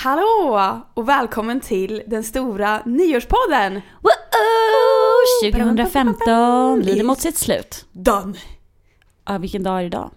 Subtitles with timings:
[0.00, 3.80] Hallå och välkommen till den stora nyårspodden!
[4.02, 5.52] Woo!
[5.52, 7.86] 2015 lider mot sitt slut.
[7.92, 8.34] Done!
[9.24, 10.10] Ja, vilken dag är det idag?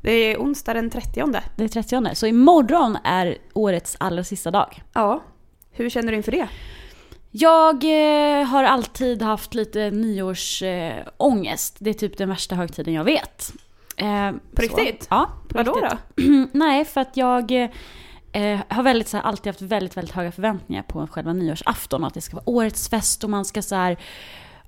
[0.00, 1.24] Det är onsdag den 30.
[1.56, 2.14] Det är 30.
[2.14, 4.82] Så imorgon är årets allra sista dag.
[4.92, 5.22] Ja,
[5.70, 6.48] hur känner du inför det?
[7.30, 11.06] Jag eh, har alltid haft lite nyårsångest.
[11.06, 11.76] Eh, ångest.
[11.78, 13.52] det är typ den värsta högtiden jag vet.
[13.96, 15.06] Eh, På riktigt?
[15.10, 15.98] Ja, på Vadå riktigt.
[16.16, 16.48] då?
[16.58, 17.70] Nej, för att jag
[18.32, 22.04] eh, har väldigt, så här, alltid haft väldigt, väldigt höga förväntningar på själva nyårsafton.
[22.04, 23.96] Att det ska vara årets fest och man ska så här,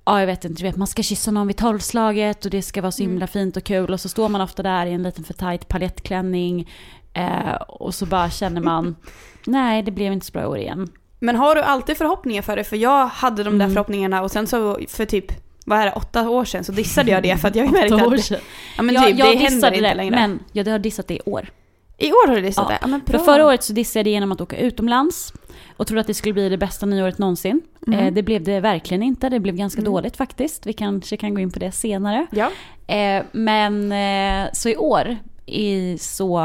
[0.05, 2.91] ja jag vet inte, vet, man ska kyssa någon vid tolvslaget och det ska vara
[2.91, 3.27] så himla mm.
[3.27, 3.93] fint och kul.
[3.93, 6.69] Och så står man ofta där i en liten för tight palettklänning.
[7.13, 8.95] Eh, och så bara känner man,
[9.45, 10.89] nej det blev inte så bra år igen.
[11.19, 12.63] Men har du alltid förhoppningar för det?
[12.63, 13.73] För jag hade de där mm.
[13.73, 15.31] förhoppningarna och sen så för typ
[15.65, 18.29] vad är det, åtta år sedan så dissade jag det för att jag märkte att
[18.29, 18.41] det,
[18.77, 20.15] ja, men typ, jag, jag det händer inte det, längre.
[20.15, 21.49] Men jag har dissat det i år.
[21.97, 22.69] I år har du dissat ja.
[22.69, 22.77] det?
[22.81, 25.33] Ja, men För förra året så dissade jag det genom att åka utomlands
[25.77, 27.61] och trodde att det skulle bli det bästa nyåret någonsin.
[27.87, 27.99] Mm.
[27.99, 29.93] Eh, det blev det verkligen inte, det blev ganska mm.
[29.93, 30.65] dåligt faktiskt.
[30.65, 32.27] Vi kanske kan gå in på det senare.
[32.31, 32.51] Ja.
[32.95, 36.37] Eh, men eh, så i år i, så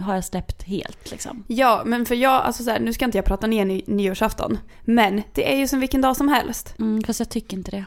[0.00, 1.44] har jag släppt helt liksom.
[1.46, 4.58] Ja, men för jag, alltså så här, nu ska inte jag prata ner ny, nyårsafton.
[4.84, 6.74] Men det är ju som vilken dag som helst.
[6.78, 7.84] Mm, fast jag tycker inte det.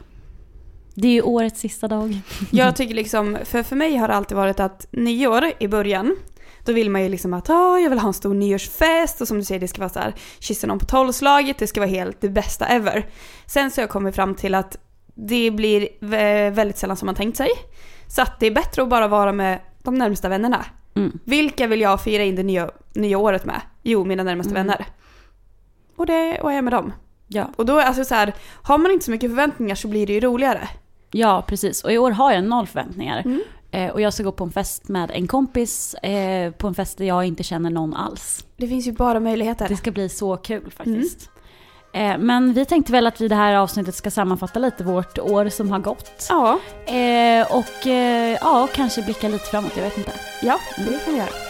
[0.94, 2.18] Det är ju årets sista dag.
[2.50, 6.16] jag tycker liksom, för, för mig har det alltid varit att nyår i början,
[6.64, 9.38] då vill man ju liksom att oh, jag vill ha en stor nyårsfest och som
[9.38, 12.20] du säger det ska vara så här kyssa någon på tolvslaget, det ska vara helt
[12.20, 13.06] det bästa ever.
[13.46, 14.76] Sen så har jag kommit fram till att
[15.14, 15.88] det blir
[16.50, 17.48] väldigt sällan som man tänkt sig.
[18.08, 20.64] Så att det är bättre att bara vara med de närmsta vännerna.
[20.94, 21.18] Mm.
[21.24, 23.60] Vilka vill jag fira in det nya, nya året med?
[23.82, 24.66] Jo, mina närmaste mm.
[24.66, 24.86] vänner.
[25.96, 26.92] Och det och jag är med dem.
[27.28, 27.50] Ja.
[27.56, 30.12] Och då är alltså så här, har man inte så mycket förväntningar så blir det
[30.12, 30.68] ju roligare.
[31.10, 31.84] Ja, precis.
[31.84, 33.22] Och i år har jag noll förväntningar.
[33.24, 33.40] Mm.
[33.70, 36.98] Eh, och jag ska gå på en fest med en kompis, eh, på en fest
[36.98, 38.44] där jag inte känner någon alls.
[38.56, 39.68] Det finns ju bara möjligheter.
[39.68, 41.30] Det ska bli så kul faktiskt.
[41.92, 42.10] Mm.
[42.12, 45.18] Eh, men vi tänkte väl att vi i det här avsnittet ska sammanfatta lite vårt
[45.18, 46.26] år som har gått.
[46.28, 46.58] Ja.
[47.50, 47.86] Och
[48.40, 50.12] ja, kanske blicka lite framåt, jag vet inte.
[50.42, 51.49] Ja, det kan vi göra.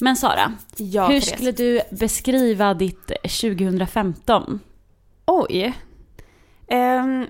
[0.00, 4.60] Men Sara, ja, hur skulle du beskriva ditt 2015?
[5.26, 5.74] Oj.
[6.68, 7.26] Um,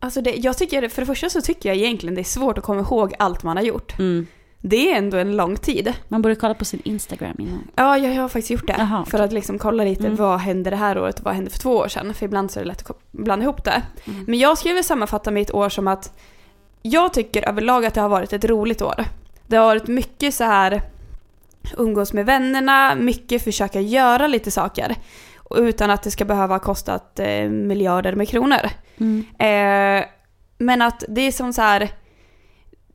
[0.00, 2.64] alltså det, jag tycker, för det första så tycker jag egentligen det är svårt att
[2.64, 3.98] komma ihåg allt man har gjort.
[3.98, 4.26] Mm.
[4.66, 5.92] Det är ändå en lång tid.
[6.08, 7.68] Man borde kolla på sin Instagram innan.
[7.74, 8.74] Ja, jag har faktiskt gjort det.
[8.74, 10.16] Aha, för att liksom kolla lite mm.
[10.16, 12.14] vad hände det här året och vad hände för två år sedan.
[12.14, 13.82] För ibland så är det lätt att blanda ihop det.
[14.04, 14.24] Mm.
[14.26, 16.18] Men jag skulle väl sammanfatta mitt år som att
[16.82, 19.04] jag tycker överlag att det har varit ett roligt år.
[19.46, 20.82] Det har varit mycket så här
[21.76, 24.96] umgås med vännerna, mycket försöka göra lite saker.
[25.50, 28.70] Utan att det ska behöva kosta eh, miljarder med kronor.
[28.98, 29.24] Mm.
[29.38, 30.06] Eh,
[30.58, 31.90] men att det är som så här,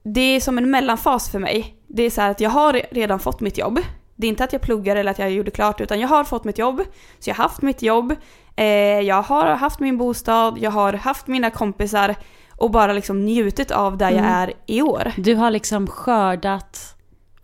[0.04, 1.76] det är som en mellanfas för mig.
[1.88, 3.80] Det är så att jag har redan fått mitt jobb.
[4.16, 6.44] Det är inte att jag pluggar eller att jag gjorde klart utan jag har fått
[6.44, 6.82] mitt jobb.
[7.20, 8.16] Så jag har haft mitt jobb,
[8.56, 8.66] eh,
[9.00, 12.16] jag har haft min bostad, jag har haft mina kompisar
[12.56, 14.24] och bara liksom njutit av där mm.
[14.24, 15.12] jag är i år.
[15.18, 16.96] Du har liksom skördat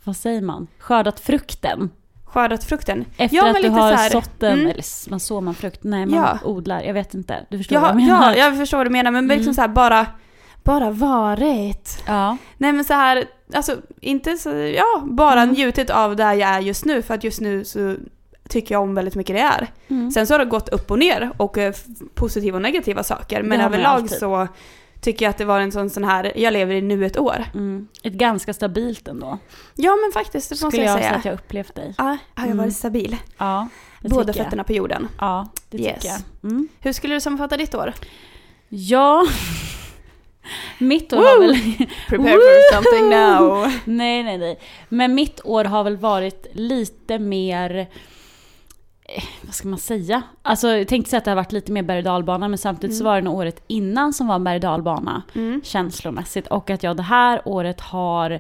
[0.05, 1.89] vad säger man, skördat frukten.
[2.25, 3.05] Skördat frukten?
[3.17, 4.65] Efter ja, att du har här, sått den, mm.
[4.71, 5.83] eller man sår man frukt?
[5.83, 6.39] Nej, man ja.
[6.43, 6.81] odlar.
[6.81, 7.45] Jag vet inte.
[7.49, 8.35] Du förstår ja, vad jag menar?
[8.35, 9.11] Ja, jag förstår vad du menar.
[9.11, 9.37] Men liksom mm.
[9.37, 10.05] liksom så här, bara,
[10.63, 12.03] bara varit.
[12.07, 12.37] Ja.
[12.57, 15.55] Nej men så här, alltså inte så, ja, bara mm.
[15.55, 17.01] njutit av där jag är just nu.
[17.01, 17.95] För att just nu så
[18.49, 19.67] tycker jag om väldigt mycket det är.
[19.87, 20.11] Mm.
[20.11, 21.73] Sen så har det gått upp och ner och eh,
[22.13, 23.43] positiva och negativa saker.
[23.43, 24.47] Men överlag så
[25.05, 27.45] tycker jag att det var en sån, sån här, jag lever i nu ett år.
[27.53, 27.87] Mm.
[28.03, 29.37] Ett ganska stabilt ändå.
[29.75, 31.07] Ja men faktiskt, det måste jag, jag säga.
[31.07, 31.17] säga.
[31.17, 31.93] att jag upplevt dig.
[31.97, 32.03] Ja,
[32.35, 32.71] har jag varit mm.
[32.71, 33.17] stabil?
[33.37, 33.67] Ja,
[34.01, 35.07] Båda fötterna på jorden.
[35.19, 36.05] Ja, det tycker yes.
[36.05, 36.51] jag.
[36.51, 36.67] Mm.
[36.79, 37.93] Hur skulle du sammanfatta ditt år?
[38.69, 39.27] Ja,
[40.77, 41.25] mitt år Woo!
[41.25, 41.55] har väl...
[42.09, 43.73] Prepare for something now.
[43.85, 44.59] nej, nej, nej.
[44.89, 47.87] Men mitt år har väl varit lite mer
[49.07, 50.21] Eh, vad ska man säga?
[50.41, 52.97] Alltså jag tänkte säga att det har varit lite mer berg dalbana men samtidigt mm.
[52.97, 55.61] så var det nog året innan som var berg dalbana mm.
[55.63, 58.39] känslomässigt och att jag det här året har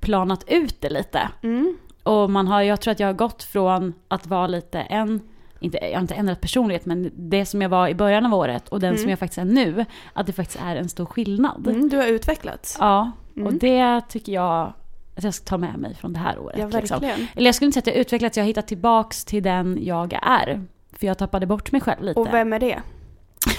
[0.00, 1.28] planat ut det lite.
[1.42, 1.76] Mm.
[2.02, 5.20] Och man har, jag tror att jag har gått från att vara lite en
[5.60, 8.68] inte, jag har inte ändrat personlighet, men det som jag var i början av året
[8.68, 9.00] och den Mm.
[9.00, 11.66] som jag faktiskt är nu, att det faktiskt är en stor skillnad.
[11.66, 12.76] Mm, du har utvecklats.
[12.80, 13.46] Ja, Mm.
[13.46, 14.72] och det tycker jag
[15.16, 16.56] att jag ska ta med mig från det här året.
[16.58, 17.00] Ja, liksom.
[17.00, 17.28] verkligen.
[17.36, 20.18] Eller jag skulle inte säga att jag utvecklats, jag har hittat tillbaks till den jag
[20.22, 20.64] är.
[20.98, 22.20] För jag tappade bort mig själv lite.
[22.20, 22.80] Och vem är det?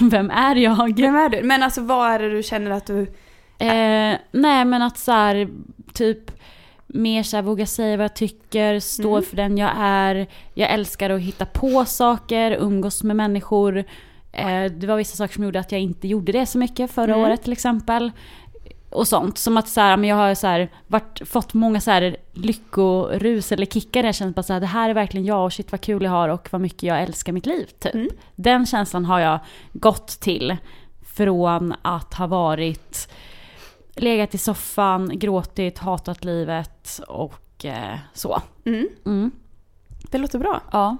[0.10, 0.96] Vem är jag?
[1.00, 1.42] Vem är du?
[1.42, 3.00] Men alltså vad är det du känner att du...
[3.58, 5.48] Eh, nej men att så här,
[5.94, 6.30] typ
[6.86, 9.22] mer så här, våga säga vad jag tycker, stå Mm.
[9.22, 10.26] för den jag är.
[10.54, 13.78] Jag älskar att hitta på saker, umgås med människor.
[14.32, 17.14] Eh, det var vissa saker som gjorde att jag inte gjorde det så mycket förra
[17.14, 17.24] Mm.
[17.26, 18.12] året till exempel.
[18.94, 19.38] Och sånt.
[19.38, 23.52] Som att så här, men jag har så här, varit, fått många så här lyckorus
[23.52, 25.72] eller kickar där jag känner bara så här, det här är verkligen jag och shit
[25.72, 27.66] vad kul jag har och vad mycket jag älskar mitt liv.
[27.78, 27.94] Typ.
[27.94, 28.08] Mm.
[28.36, 29.38] Den känslan har jag
[29.72, 30.56] gått till
[31.02, 33.08] från att ha varit
[33.96, 38.42] legat i soffan, gråtit, hatat livet och eh, så.
[38.64, 38.88] Mm.
[39.06, 39.30] Mm.
[40.10, 40.62] Det låter bra.
[40.72, 40.96] Ja.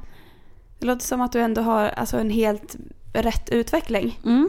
[0.79, 2.77] Det låter som att du ändå har alltså, en helt
[3.13, 4.21] rätt utveckling.
[4.25, 4.49] Mm.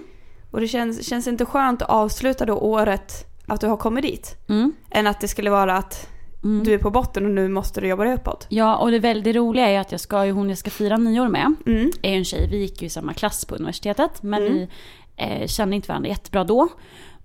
[0.52, 4.38] Och det känns, känns inte skönt att avsluta då året att du har kommit dit.
[4.50, 4.74] Mm.
[4.92, 6.10] Än att det skulle vara att
[6.44, 6.64] Mm.
[6.64, 8.46] du är på botten och nu måste du jobba dig uppåt.
[8.50, 11.54] Ja, och det väldigt roliga är att jag ska hon jag ska fira nyår med,
[11.66, 11.92] Mm.
[12.02, 14.54] är en tjej, vi gick ju i samma klass på universitetet, men Mm.
[14.54, 14.68] vi
[15.16, 16.68] eh, kände inte varandra jättebra då.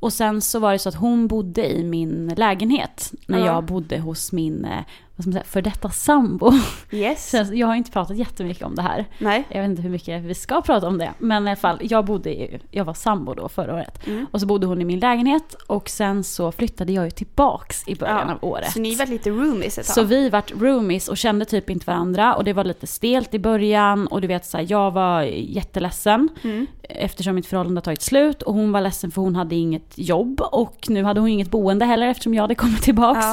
[0.00, 3.46] Och sen så var det så att hon bodde i min lägenhet när Ja.
[3.46, 4.84] jag bodde hos min, eh,
[5.20, 6.52] vad ska man säga, för detta sambo.
[6.90, 7.34] Yes.
[7.52, 9.06] Jag har inte pratat jättemycket om det här.
[9.19, 9.44] Nej.
[9.50, 11.11] Jag vet inte hur mycket vi ska prata om det.
[11.19, 14.06] Men i alla fall, jag bodde ju, jag var sambo då förra året.
[14.06, 14.26] Mm.
[14.31, 17.94] Och så bodde hon i min lägenhet och sen så flyttade jag ju tillbaks i
[17.94, 18.72] början Ja, av året.
[18.72, 19.94] Så ni var lite roomies ett tag.
[19.94, 23.38] Så vi vart roomies och kände typ inte varandra och det var lite stelt i
[23.38, 26.66] början och du vet så här, jag var jätteledsen Mm.
[26.82, 30.40] eftersom mitt förhållande har tagit slut och hon var ledsen för hon hade inget jobb
[30.40, 33.26] och nu hade hon inget boende heller eftersom jag hade kommit tillbaks.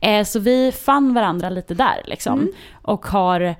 [0.00, 0.08] Ja.
[0.08, 2.38] Eh, så vi fann varandra lite där liksom.
[2.40, 2.52] Mm.
[2.82, 3.54] Och har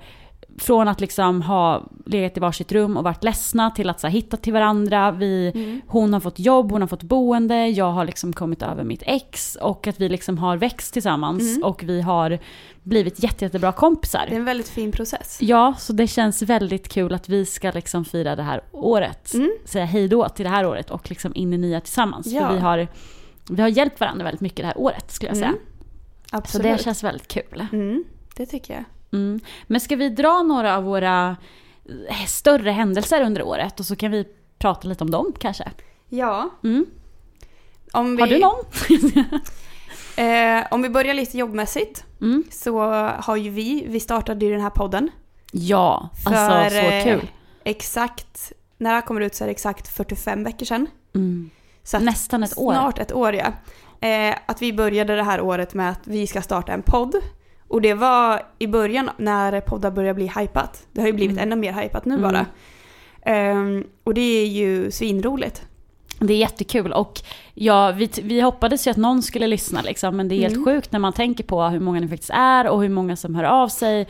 [0.57, 4.11] från att liksom ha legat i varsitt rum och varit ledsna till att så här,
[4.13, 5.11] hitta till varandra.
[5.11, 5.81] Vi, Mm.
[5.87, 9.55] Hon har fått jobb, hon har fått boende, jag har liksom kommit över mitt ex
[9.61, 11.63] och att vi liksom har växt tillsammans Mm.
[11.63, 12.39] och vi har
[12.83, 14.25] blivit jätte, jättebra kompisar.
[14.29, 15.37] Det är en väldigt fin process.
[15.41, 19.33] Ja, så det känns väldigt kul att vi ska liksom fira det här året.
[19.33, 19.51] Mm.
[19.65, 22.27] Säga hej då till det här året och liksom in i nya tillsammans.
[22.27, 22.47] Ja.
[22.47, 22.87] För vi har,
[23.49, 25.47] vi har hjälpt varandra väldigt mycket det här året skulle jag säga.
[25.47, 25.59] Mm.
[26.33, 26.77] Så Absolut.
[26.77, 27.67] det känns väldigt kul.
[27.71, 28.03] Mm.
[28.35, 28.83] Det tycker jag.
[29.19, 29.39] Mm.
[29.67, 31.37] Men ska vi dra några av våra
[32.09, 34.25] eh, större händelser under året och så kan vi
[34.59, 35.71] prata lite om dem kanske?
[36.09, 36.49] Ja.
[36.63, 36.85] Mm.
[37.91, 38.65] Om vi, Har du någon?
[40.15, 42.43] Eh, om vi börjar lite jobbmässigt Mm.
[42.51, 42.79] så
[43.19, 45.09] har ju vi, vi startade ju den här podden.
[45.51, 47.27] Ja, alltså så eh, kul.
[47.63, 50.87] Exakt, när det här kommer ut så är det exakt 45 veckor sedan.
[51.15, 51.49] Mm.
[51.83, 52.73] Så Nästan ett år.
[52.73, 53.47] Snart ett år ja.
[54.07, 57.15] Eh, att vi började det här året med att vi ska starta en podd.
[57.67, 60.87] Och det var i början när poddar började bli hypat.
[60.91, 61.43] Det har ju blivit Mm.
[61.51, 62.31] ännu mer hypat nu Mm.
[62.31, 62.45] bara.
[63.25, 65.61] Ehm, och det är ju svinroligt.
[66.19, 67.21] Det är jättekul och
[67.53, 70.65] ja, vi, vi hoppades ju att någon skulle lyssna liksom, men det är helt Mm.
[70.65, 73.43] sjukt när man tänker på hur många ni faktiskt är och hur många som hör
[73.43, 74.07] av sig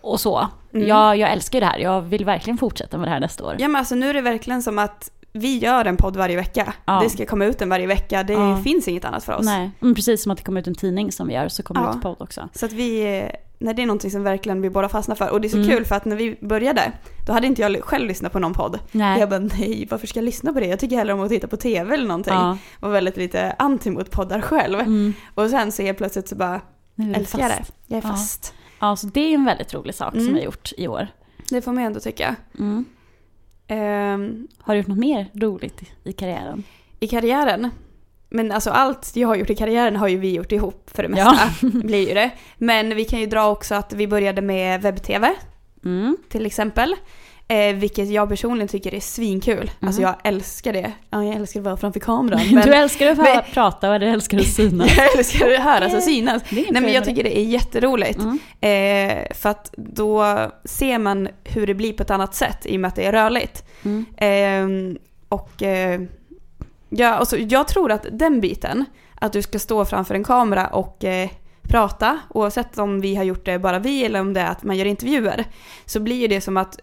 [0.00, 0.48] och så.
[0.74, 0.88] Mm.
[0.88, 3.56] Jag, jag älskar ju det här, jag vill verkligen fortsätta med det här nästa år.
[3.58, 6.72] Ja men alltså nu är det verkligen som att vi gör en podd varje vecka.
[6.84, 7.00] Ja.
[7.02, 8.22] Det ska komma ut en varje vecka.
[8.22, 8.60] Det Ja.
[8.64, 9.44] finns inget annat för oss.
[9.44, 11.80] Nej, men precis som att det kommer ut en tidning som vi gör så kommer
[11.80, 11.96] det Ja.
[11.96, 12.48] ut podd också.
[12.54, 15.30] Så att vi, eh, nej, det är någonting som verkligen vi båda fastnar för.
[15.30, 15.68] Och det är så Mm.
[15.68, 16.92] kul för att när vi började,
[17.26, 18.78] då hade inte jag själv lyssnat på någon podd.
[18.92, 19.20] Nej.
[19.20, 20.66] Jag bara nej, varför ska jag lyssna på det?
[20.66, 22.34] Jag tycker hellre om att titta på tv eller någonting.
[22.34, 22.58] Ja.
[22.80, 24.80] Var väldigt lite anti mot poddar själv.
[24.80, 25.12] Mm.
[25.34, 26.60] Och sen så helt plötsligt så bara,
[26.94, 27.64] Nu älskar jag det.
[27.86, 28.54] Jag är fast.
[28.80, 30.24] Ja, så det är en väldigt rolig sak Mm.
[30.26, 31.06] som vi har gjort i år.
[31.50, 32.36] Det får man ju ändå tycka.
[32.58, 32.84] Mm.
[33.68, 36.62] Ehm, Har du gjort något mer roligt i karriären?
[37.00, 37.70] I karriären,
[38.28, 41.08] men alltså allt jag har gjort i karriären har ju vi gjort ihop för det
[41.08, 41.38] mesta.
[41.60, 42.30] blir ju det.
[42.58, 45.34] Men vi kan ju dra också att vi började med webb-tv
[45.84, 46.16] Mm.
[46.28, 46.94] till exempel.
[47.50, 49.70] Eh, vilket jag personligen tycker är svinkul.
[49.80, 50.08] Alltså Mhm.
[50.10, 50.92] jag älskar det.
[51.10, 52.40] Ja, jag älskar att vara framför kameran.
[52.52, 54.90] Men Du älskar att höra, men- prata och du älskar att synas.
[54.96, 56.42] jag älskar att höras och synas.
[56.50, 58.18] Nej men jag tycker det är jätteroligt.
[58.18, 58.38] Mm.
[58.60, 62.80] Eh, för att då ser man hur det blir på ett annat sätt i och
[62.80, 63.64] med att det är rörligt.
[63.84, 64.04] Mm.
[64.16, 65.62] Eh, och
[66.88, 71.04] ja, alltså, jag tror att den biten, att du ska stå framför en kamera och
[71.04, 71.28] eh,
[71.62, 74.76] prata, oavsett om vi har gjort det bara vi eller om det är att man
[74.76, 75.44] gör intervjuer,
[75.86, 76.80] så blir ju det som att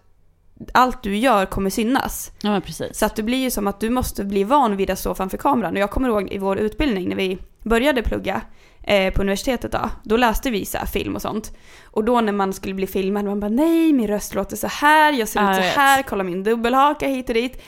[0.71, 2.31] allt du gör kommer synas.
[2.41, 2.97] Ja men precis.
[2.97, 5.37] Så att det blir ju som att du måste bli van vid att stå framför
[5.37, 5.73] kameran.
[5.73, 8.41] Och jag kommer ihåg i vår utbildning när vi började plugga
[8.83, 11.53] eh, på universitetet då, då läste vi så film och sånt.
[11.83, 15.13] Och då när man skulle bli filmad, man bara nej min röst låter så här,
[15.13, 17.61] jag ser ut så här, kolla min dubbelhaka hit och dit.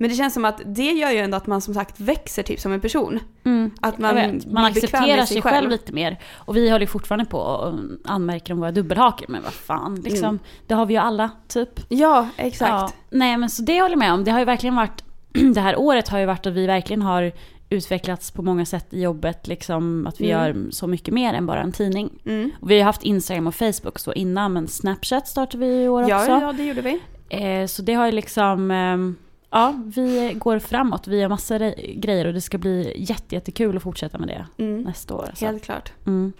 [0.00, 2.60] Men det känns som att det gör ju ändå att man som sagt växer typ
[2.60, 3.20] som en person.
[3.44, 3.70] Mm.
[3.80, 5.70] Att man, man accepterar sig själv.
[5.70, 6.18] lite mer.
[6.34, 7.74] Och vi håller ju fortfarande på och
[8.04, 9.26] anmärker om våra dubbelhakor.
[9.28, 10.38] Men vad fan, liksom, Mm.
[10.66, 11.80] det har vi ju alla, typ.
[11.88, 12.70] Ja, exakt.
[12.70, 12.90] Ja.
[13.10, 14.24] Nej, men så det håller jag med om.
[14.24, 15.04] Det har ju verkligen varit,
[15.54, 17.32] det här året har ju varit att vi verkligen har
[17.70, 19.46] utvecklats på många sätt i jobbet.
[19.46, 20.46] Liksom att vi Mm.
[20.46, 22.10] gör så mycket mer än bara en tidning.
[22.24, 22.50] Mm.
[22.60, 26.08] Och vi har haft Instagram och Facebook så innan, men Snapchat startade vi i år
[26.08, 26.30] Ja, också.
[26.30, 27.00] ja, det gjorde vi.
[27.28, 29.16] Eh, så det har ju liksom, ehm,
[29.50, 31.06] ja, vi går framåt.
[31.06, 34.82] Vi massor re- grejer och det ska bli jätte, jättekul att fortsätta med det Mm.
[34.82, 35.30] nästa år.
[35.34, 35.44] Så.
[35.46, 35.92] Helt klart.
[36.06, 36.32] Mm.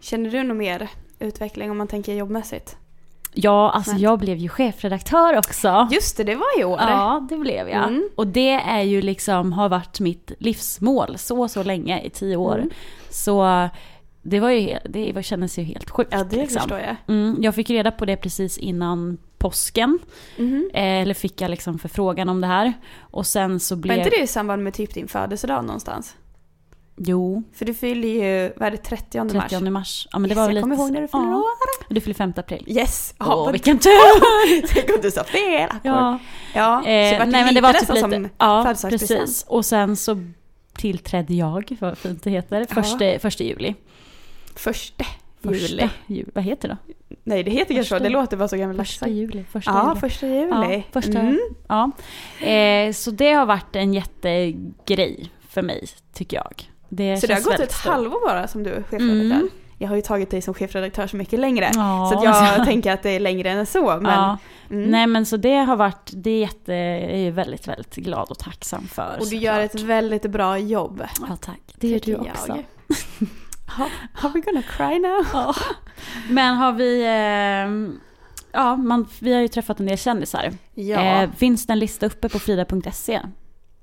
[0.00, 2.76] Känner du något mer utveckling om man tänker jobbmässigt?
[3.36, 4.02] Ja, alltså Nej.
[4.02, 5.88] jag blev ju chefredaktör också.
[5.92, 6.80] Just det, det var i år.
[6.80, 7.88] Ja, det blev jag.
[7.88, 8.08] Mm.
[8.16, 12.56] Och det är ju liksom, har varit mitt livsmål så, så länge, i tio år.
[12.58, 12.70] Mm.
[13.10, 13.68] Så
[14.22, 16.12] det var ju, det kändes ju helt sjukt.
[16.12, 16.60] Ja, det liksom.
[16.60, 16.96] förstår jag.
[17.08, 19.98] Mm, jag fick reda på det precis innan påsken.
[20.72, 22.72] Eh, eller fick jag liksom förfrågan om det här.
[23.00, 23.98] Och sen så Var blev...
[23.98, 26.16] inte det i samband med typ din födelsedag någonstans?
[26.96, 29.50] Jo, För du fyller ju, vad är det, 30 mars?
[29.50, 30.08] 30 mars.
[30.12, 30.60] Ja men det Yes, var jag lite...
[30.62, 31.36] kommer ihåg när du fyller ja.
[31.36, 31.94] år.
[31.94, 32.64] Du fyller 5 april.
[32.66, 33.14] Yes!
[33.20, 34.66] Åh, Ja, vilken tur!
[34.74, 35.70] Tänk om du sa fel!
[35.82, 36.18] ja.
[36.54, 36.82] ja.
[36.84, 38.00] så Eh, vart nej men det var typ lite...
[38.00, 39.44] som Ja, precis.
[39.48, 40.22] Och sen så
[40.76, 42.74] tillträdde jag, vad fint det heter, Ja.
[42.82, 43.74] första, första juli.
[44.56, 45.04] Första
[45.48, 46.24] Första juli.
[46.34, 46.94] Vad heter det då?
[47.24, 48.02] Nej, det heter kanske så.
[48.04, 48.90] Det låter bara så gammaldags.
[48.90, 49.44] Första juli.
[49.50, 50.00] Första Ja, juli.
[50.00, 50.48] första juli.
[50.50, 51.38] Ja, första- Mm.
[51.68, 51.90] Ja.
[52.46, 56.70] Eh, så det har varit en jättegrej för mig, tycker jag.
[56.88, 57.92] Det Så det har gått ett stort.
[57.92, 59.36] halvår bara som du är chefredaktör?
[59.36, 59.48] Mm.
[59.78, 61.70] Jag har ju tagit dig som chefredaktör så mycket längre.
[61.74, 63.86] Ja, Så jag tänker att det är längre än så.
[64.00, 64.38] Men, ja.
[64.70, 64.90] mm.
[64.90, 68.38] Nej men så det har varit, det är jätte, jag är väldigt, väldigt glad och
[68.38, 69.16] tacksam för.
[69.20, 69.88] Och du gör ett såklart.
[69.88, 71.02] väldigt bra jobb.
[71.28, 71.60] Ja tack.
[71.76, 72.48] Det gör du också.
[72.48, 72.58] jag.
[73.66, 73.90] Ha-
[74.22, 75.26] Are we gonna cry now?
[75.32, 75.54] Ja.
[76.28, 77.98] Men har vi, eh,
[78.52, 80.52] ja man, vi har ju träffat en del kändisar.
[80.74, 81.00] Ja.
[81.00, 83.20] Eh, finns det en lista uppe på frida.se?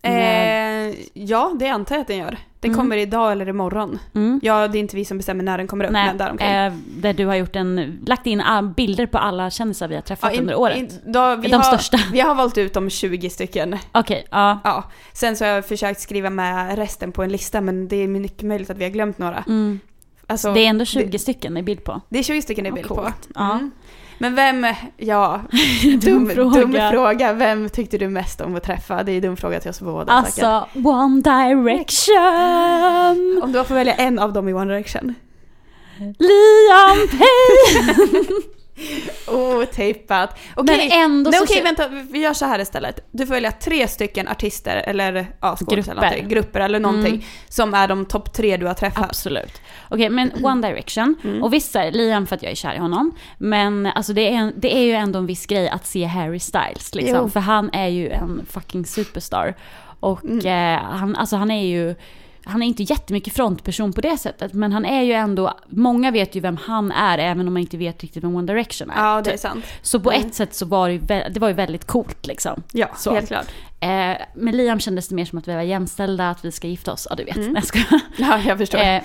[0.03, 2.37] Eh, ja, det antar jag att den gör.
[2.61, 2.79] Den Mm.
[2.81, 3.99] kommer idag eller imorgon.
[4.15, 4.39] Mm.
[4.43, 6.49] Ja, det är inte vi som bestämmer när den kommer upp, Nej, men däromkring.
[6.49, 8.43] eh, där du har gjort en, lagt in
[8.77, 10.77] bilder på alla kändisar vi har träffat Ja, in- under året.
[10.77, 11.99] in- då, vi De har, största.
[12.11, 13.77] Vi har valt ut de 20 stycken.
[13.91, 14.59] Okej, ja.
[14.63, 14.83] Ja.
[15.13, 18.41] Sen så har jag försökt skriva med resten på en lista, men det är mycket
[18.41, 19.43] möjligt att vi har glömt några.
[19.47, 19.79] Mm.
[20.27, 22.01] Alltså, det är ändå 20 det- stycken i bild på.
[22.09, 22.95] Det är 20 stycken i Ja, bild på.
[22.95, 23.27] coolt.
[23.35, 23.59] Ja.
[24.21, 24.65] Men vem,
[24.97, 25.41] ja,
[25.83, 26.59] Dum dum, fråga.
[26.59, 27.33] dum fråga.
[27.33, 29.03] Vem tyckte du mest om att träffa?
[29.03, 30.43] Det är en dum fråga till oss båda säkert.
[30.43, 33.41] Alltså, One Direction!
[33.43, 35.13] Om du får välja en av dem i One Direction.
[35.97, 38.25] Liam Payne!
[39.27, 40.37] Otippat.
[40.55, 41.43] Okej, Men ändå Nej, så...
[41.45, 42.99] okej vänta, vi gör så här istället.
[43.11, 45.93] Du får välja tre stycken artister eller ja, eller Grupper.
[45.95, 47.25] någonting, grupper eller någonting Mm.
[47.49, 49.05] som är de topp tre du har träffat.
[49.09, 49.61] Absolut.
[49.91, 51.15] Okej, men One Direction.
[51.23, 51.43] Mm.
[51.43, 53.11] Och visst är Liam för att jag är kär i honom.
[53.37, 56.95] Men alltså det är, det är ju ändå en viss grej att se Harry Styles.
[56.95, 57.29] Liksom, Jo.
[57.29, 59.55] för han är ju en fucking superstar.
[59.99, 60.75] Och Mm.
[60.77, 61.95] eh, han, alltså han är ju...
[62.45, 65.53] Han är inte jättemycket frontperson på det sättet, men han är ju ändå...
[65.69, 68.89] Många vet ju vem han är, även om man inte vet riktigt vem One Direction
[68.89, 69.03] är.
[69.05, 69.39] Ja, det är typ.
[69.41, 69.65] sant.
[69.81, 70.27] Så på Mm.
[70.27, 72.63] ett sätt så var det ju, det var ju väldigt coolt liksom.
[72.71, 73.13] Ja, Så.
[73.13, 73.47] helt klart.
[73.81, 76.93] Eh, med Liam kändes det mer som att vi var jämställda, att vi ska gifta
[76.93, 77.07] oss.
[77.09, 77.35] Ja, du vet.
[77.35, 77.55] Mm.
[77.55, 78.01] Jag skojar.
[78.17, 78.79] Ja, jag förstår.
[78.79, 79.01] Eh,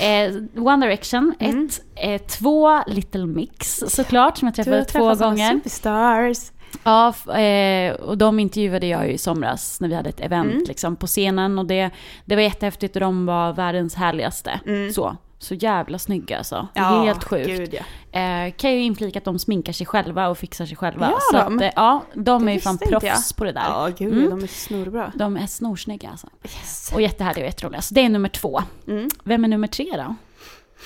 [0.00, 0.48] mm.
[0.56, 1.66] eh, One Direction, Mm.
[1.66, 1.80] ett.
[1.96, 5.50] Eh, två, Little Mix såklart, som jag Du träffade två träffat såna gånger.
[5.52, 6.38] Superstars.
[6.84, 10.64] Ja, eh, och de intervjuade jag ju i somras när vi hade ett event Mm.
[10.68, 11.58] liksom, på scenen.
[11.58, 11.90] Och det,
[12.24, 14.60] det var jättehäftigt och de var världens härligaste.
[14.66, 14.92] Mm.
[14.92, 15.16] Så.
[15.38, 16.68] Så jävla snygga alltså.
[16.74, 17.46] Ja, Helt sjukt.
[17.46, 17.74] Gud,
[18.12, 18.20] ja.
[18.20, 21.10] Eh, kan ju inflika att de sminkar sig själva och fixar sig själva.
[21.10, 21.56] Gör så de?
[21.56, 23.64] Att, eh, ja, de Det är ju fan proffs på det där.
[23.64, 24.30] Ja, gud, Mm.
[24.30, 25.12] de är snorbra.
[25.14, 26.26] De är snorsnygga alltså.
[26.44, 26.92] Yes.
[26.94, 27.82] Och jättehärliga och jätteroliga.
[27.82, 28.62] Så det är nummer två.
[28.88, 29.08] Mm.
[29.24, 30.02] Vem är nummer tre då?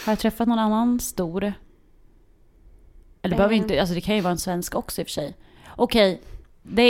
[0.05, 1.53] Har jag träffat någon annan stor?
[3.23, 3.59] Eller behöver Eh.
[3.63, 5.37] inte, alltså det kan ju vara en svensk också i och för sig.
[5.77, 6.21] Okej,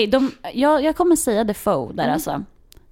[0.08, 2.14] de, jag, jag kommer säga Defoe där Mm.
[2.14, 2.44] alltså.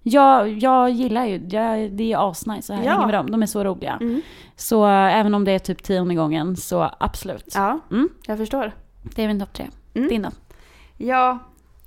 [0.09, 2.91] Jag, jag gillar ju, jag, det är asnice att Ja.
[2.91, 3.99] hänga med dem, de är så roliga.
[4.01, 4.23] Mm.
[4.57, 7.53] Så äh, även om det är typ tionde gången så absolut.
[7.55, 8.09] Ja, Mm.
[8.27, 8.73] jag förstår.
[9.15, 9.67] Det är min topp tre.
[9.95, 10.09] Mm.
[10.09, 10.31] Din då?
[10.97, 11.39] Ja,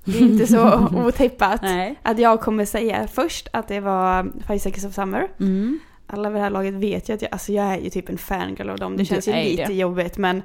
[0.04, 1.60] det är inte så otippat.
[2.02, 5.28] Att jag kommer säga först att det var Five Seconds of Summer.
[5.40, 5.78] Mm.
[6.06, 8.18] Alla vid det här laget vet ju att jag, alltså jag är ju typ en
[8.18, 8.96] fangirl av dem.
[8.96, 9.74] Det känns ju lite det.
[9.74, 10.42] jobbigt men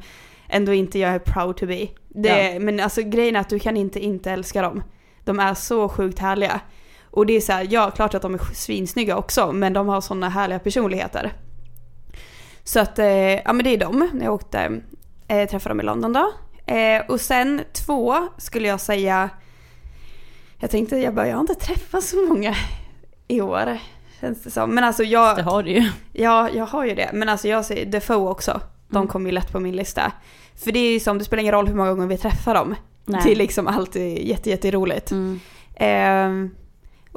[0.49, 1.87] ändå inte jag är proud to be.
[2.09, 4.83] Det, Men alltså grejen är att du kan inte inte älska dem.
[5.23, 6.59] De är så sjukt härliga.
[7.17, 10.01] Och det är så här, ja klart att de är svinsnygga också men de har
[10.01, 11.33] sådana härliga personligheter.
[12.63, 14.09] Så att, eh, ja men det är dem.
[14.21, 14.81] Jag åkte,
[15.27, 16.31] eh, träffade dem i London då.
[16.73, 19.29] Eh, och sen två skulle jag säga,
[20.59, 22.55] jag tänkte jag bara, jag har inte träffat så många
[23.27, 23.77] i år.
[24.21, 24.69] Känns det som.
[24.75, 25.89] Men alltså jag, Det har du ju.
[26.13, 27.09] Ja, jag har ju det.
[27.13, 28.61] Men alltså jag säger Defoe också.
[28.89, 29.07] De Mm.
[29.07, 30.11] kommer ju lätt på min lista.
[30.55, 32.75] För det är ju som, det spelar ingen roll hur många gånger vi träffar dem.
[33.05, 33.21] Nej.
[33.25, 35.11] Det är liksom alltid jätte, jätteroligt.
[35.11, 35.39] Mm.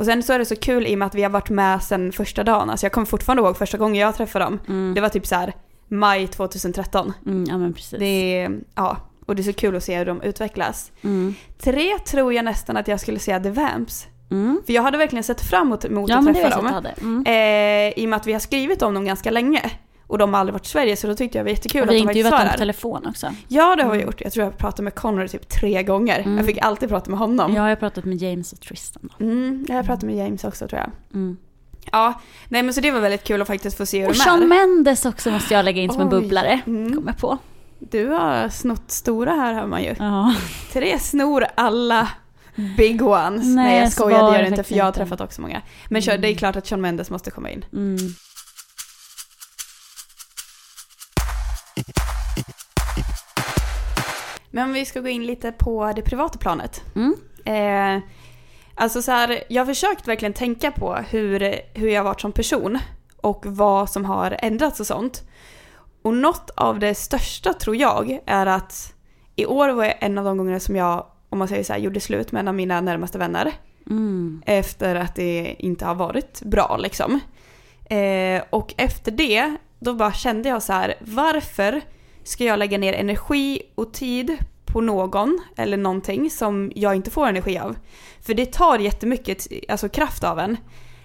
[0.00, 1.82] Och sen så är det så kul i och med att vi har varit med
[1.82, 2.70] sedan första dagen.
[2.70, 4.60] Alltså jag kommer fortfarande ihåg första gången jag träffade dem.
[4.68, 4.94] Mm.
[4.94, 5.54] Det var typ så här
[5.88, 7.12] maj 2013.
[7.26, 7.98] Mm, ja men precis.
[7.98, 10.92] Det är, ja, och det är så kul att se hur de utvecklas.
[11.02, 11.34] Mm.
[11.58, 14.06] Tre tror jag nästan att jag skulle säga The Vamps.
[14.30, 14.60] Mm.
[14.66, 16.86] För jag hade verkligen sett fram emot, emot Ja att träffa dem.
[17.00, 17.26] Mm.
[17.26, 19.70] Eh, I och med att vi har skrivit om dem ganska länge.
[20.10, 21.88] Och de har aldrig varit i Sverige så då tyckte jag det var jättekul att
[21.88, 23.32] vi de har faktiskt intervjuat var dem på telefon också.
[23.48, 24.06] Ja det har vi Mm.
[24.06, 24.20] gjort.
[24.20, 26.18] Jag tror jag pratade med Connor typ tre gånger.
[26.18, 26.36] Mm.
[26.36, 27.54] Jag fick alltid prata med honom.
[27.54, 29.08] Jag har pratat med James och Tristan.
[29.18, 29.24] Då.
[29.24, 30.90] Mm, jag pratade med James också tror jag.
[31.14, 31.36] Mm.
[31.92, 34.20] Ja, nej men så det var väldigt kul att faktiskt få se hur Och de
[34.20, 34.24] är.
[34.24, 36.60] Shawn Mendes också måste jag lägga in som en bubblare.
[36.66, 36.94] Mm.
[36.94, 37.38] Kommer jag på.
[37.78, 39.94] Du har snott stora här hör man ju.
[39.98, 40.34] Ja.
[40.72, 42.08] Tre snor alla
[42.76, 43.44] big ones.
[43.46, 45.62] Nej, Nej, jag skojar, var det gör det inte för jag har träffat också många.
[45.88, 46.20] Men Mm.
[46.20, 47.64] det är klart att Shawn Mendes måste komma in.
[47.72, 47.96] Mm.
[54.60, 56.82] Men om vi ska gå in lite på det privata planet.
[56.94, 57.16] Mm.
[57.44, 58.02] Eh,
[58.74, 62.32] alltså så här, jag har försökt verkligen tänka på hur, hur jag har varit som
[62.32, 62.78] person
[63.16, 65.22] och vad som har ändrats och sånt.
[66.02, 68.94] Och något av det största tror jag är att
[69.36, 71.80] i år var jag en av de gångerna som jag, om man säger så här,
[71.80, 73.52] gjorde slut med en av mina närmaste vänner.
[73.90, 74.42] Mm.
[74.46, 77.20] Efter att det inte har varit bra liksom.
[77.84, 81.82] Eh, och efter det, då bara kände jag så här, varför
[82.30, 87.26] ska jag lägga ner energi och tid på någon eller någonting som jag inte får
[87.26, 87.76] energi av?
[88.20, 90.56] För det tar jättemycket alltså, kraft av en.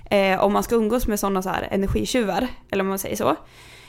[0.10, 3.36] Eh, om man ska umgås med sådana så här energitjuvar, eller om man säger så.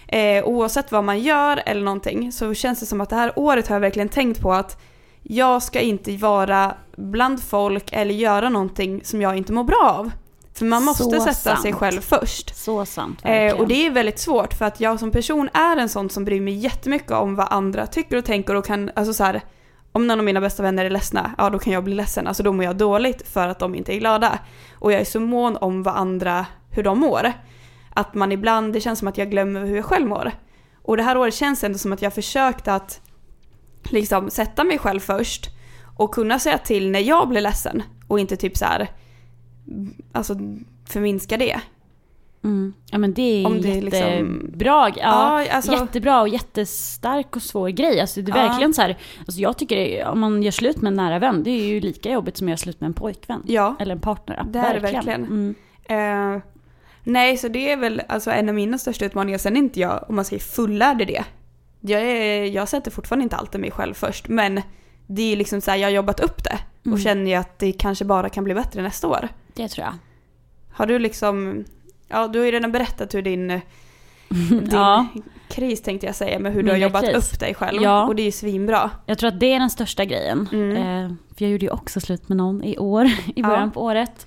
[0.08, 3.68] Eh, oavsett vad man gör eller någonting så känns det som att det här året
[3.68, 4.82] har jag verkligen tänkt på att
[5.22, 10.10] jag ska inte vara bland folk eller göra någonting som jag inte mår bra av.
[10.56, 11.62] För man måste Så sätta sant.
[11.62, 12.56] sig själv först.
[12.56, 13.20] Så sant.
[13.24, 16.24] Eh, och det är väldigt svårt för att jag som person är en sån som
[16.24, 19.40] bryr mig jättemycket om vad andra tycker och tänker och kan, alltså så här,
[19.92, 22.26] om någon av mina bästa vänner är ledsna, ja då kan jag bli ledsen.
[22.26, 24.38] Alltså då mår jag dåligt för att de inte är glada.
[24.78, 27.32] Och jag är så mån om vad andra, hur de mår.
[27.94, 30.32] Att man ibland, det känns som att jag glömmer hur jag själv mår.
[30.82, 33.00] Och det här året känns ändå som att jag försökt att
[33.84, 35.50] liksom sätta mig själv först
[35.96, 38.88] och kunna säga till när jag blir ledsen och inte typ så här,
[40.12, 40.34] alltså
[40.88, 41.60] förminska det.
[42.44, 42.72] Mm.
[42.90, 44.94] Ja men det är Om det är liksom- jättebra, ja,
[45.42, 48.00] Ja, alltså- jättebra och jättestark och svår grej.
[48.00, 48.48] Alltså det är Ja.
[48.48, 51.50] verkligen så här, alltså jag tycker om man gör slut med en nära vän, det
[51.50, 53.42] är ju lika jobbigt som att göra slut med en pojkvän.
[53.46, 54.44] Ja, Eller en partner.
[54.48, 55.24] Det är det verkligen.
[55.24, 55.54] Mm.
[56.36, 56.42] Eh,
[57.04, 59.38] nej, så det är väl alltså en av mina största utmaningar.
[59.38, 61.24] Sen är inte jag, om man säger fullärd i det.
[61.80, 64.60] Jag, är, jag sätter fortfarande inte alltid mig själv först, men
[65.06, 66.98] det är liksom så här, jag har jobbat upp det och Mm.
[66.98, 69.28] känner ju att det kanske bara kan bli bättre nästa år.
[69.56, 69.94] Det tror jag.
[70.72, 71.64] Har du liksom,
[72.08, 73.48] ja du har ju redan berättat hur din,
[74.28, 75.06] din Ja.
[75.48, 77.32] kris tänkte jag säga, med hur du har jobbat kris.
[77.34, 77.82] upp dig själv.
[77.82, 78.06] Ja.
[78.06, 78.90] Och det är ju svinbra.
[79.06, 80.48] Jag tror att det är den största grejen.
[80.52, 80.76] Mm.
[80.76, 83.04] Eh, för jag gjorde ju också slut med någon i år,
[83.36, 83.70] i början Ja.
[83.74, 84.26] på året.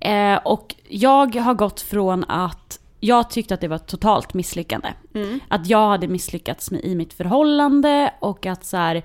[0.00, 4.88] Eh, och jag har gått från att jag tyckte att det var ett totalt misslyckande.
[5.14, 5.40] Mm.
[5.48, 9.02] Att jag hade misslyckats med, i mitt förhållande och att så här,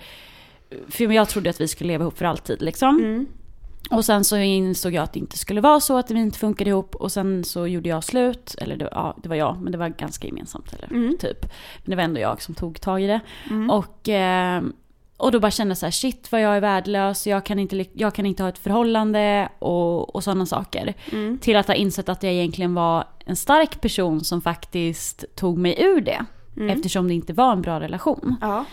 [0.89, 2.99] för jag trodde att vi skulle leva ihop för alltid liksom.
[2.99, 3.27] Mm.
[3.91, 6.69] Och sen så insåg jag att det inte skulle vara så, att vi inte funkade
[6.69, 6.95] ihop.
[6.95, 9.89] Och sen så gjorde jag slut, eller det, ja, det var jag, men det var
[9.89, 10.73] ganska gemensamt.
[10.73, 11.17] Eller, Mm.
[11.19, 11.41] typ.
[11.83, 13.19] Men det var ändå jag som tog tag i det.
[13.49, 13.69] Mm.
[13.69, 14.63] Och, eh,
[15.17, 17.85] och då bara kände jag så här, shit vad jag är värdelös, jag kan inte,
[17.93, 20.93] jag kan inte ha ett förhållande och, och sådana saker.
[21.11, 21.37] Mm.
[21.37, 25.75] Till att ha insett att jag egentligen var en stark person som faktiskt tog mig
[25.83, 26.25] ur det.
[26.57, 26.69] Mm.
[26.69, 28.35] Eftersom det inte var en bra relation.
[28.41, 28.65] Ja.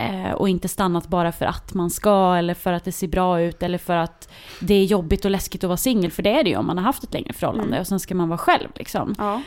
[0.00, 3.40] Eh, och inte stannat bara för att man ska eller för att det ser bra
[3.40, 4.28] ut eller för att
[4.60, 6.10] det är jobbigt och läskigt att vara singel.
[6.10, 7.80] För det är det ju om man har haft ett längre förhållande Mm.
[7.80, 9.14] och sen ska man vara själv liksom.
[9.18, 9.42] ja.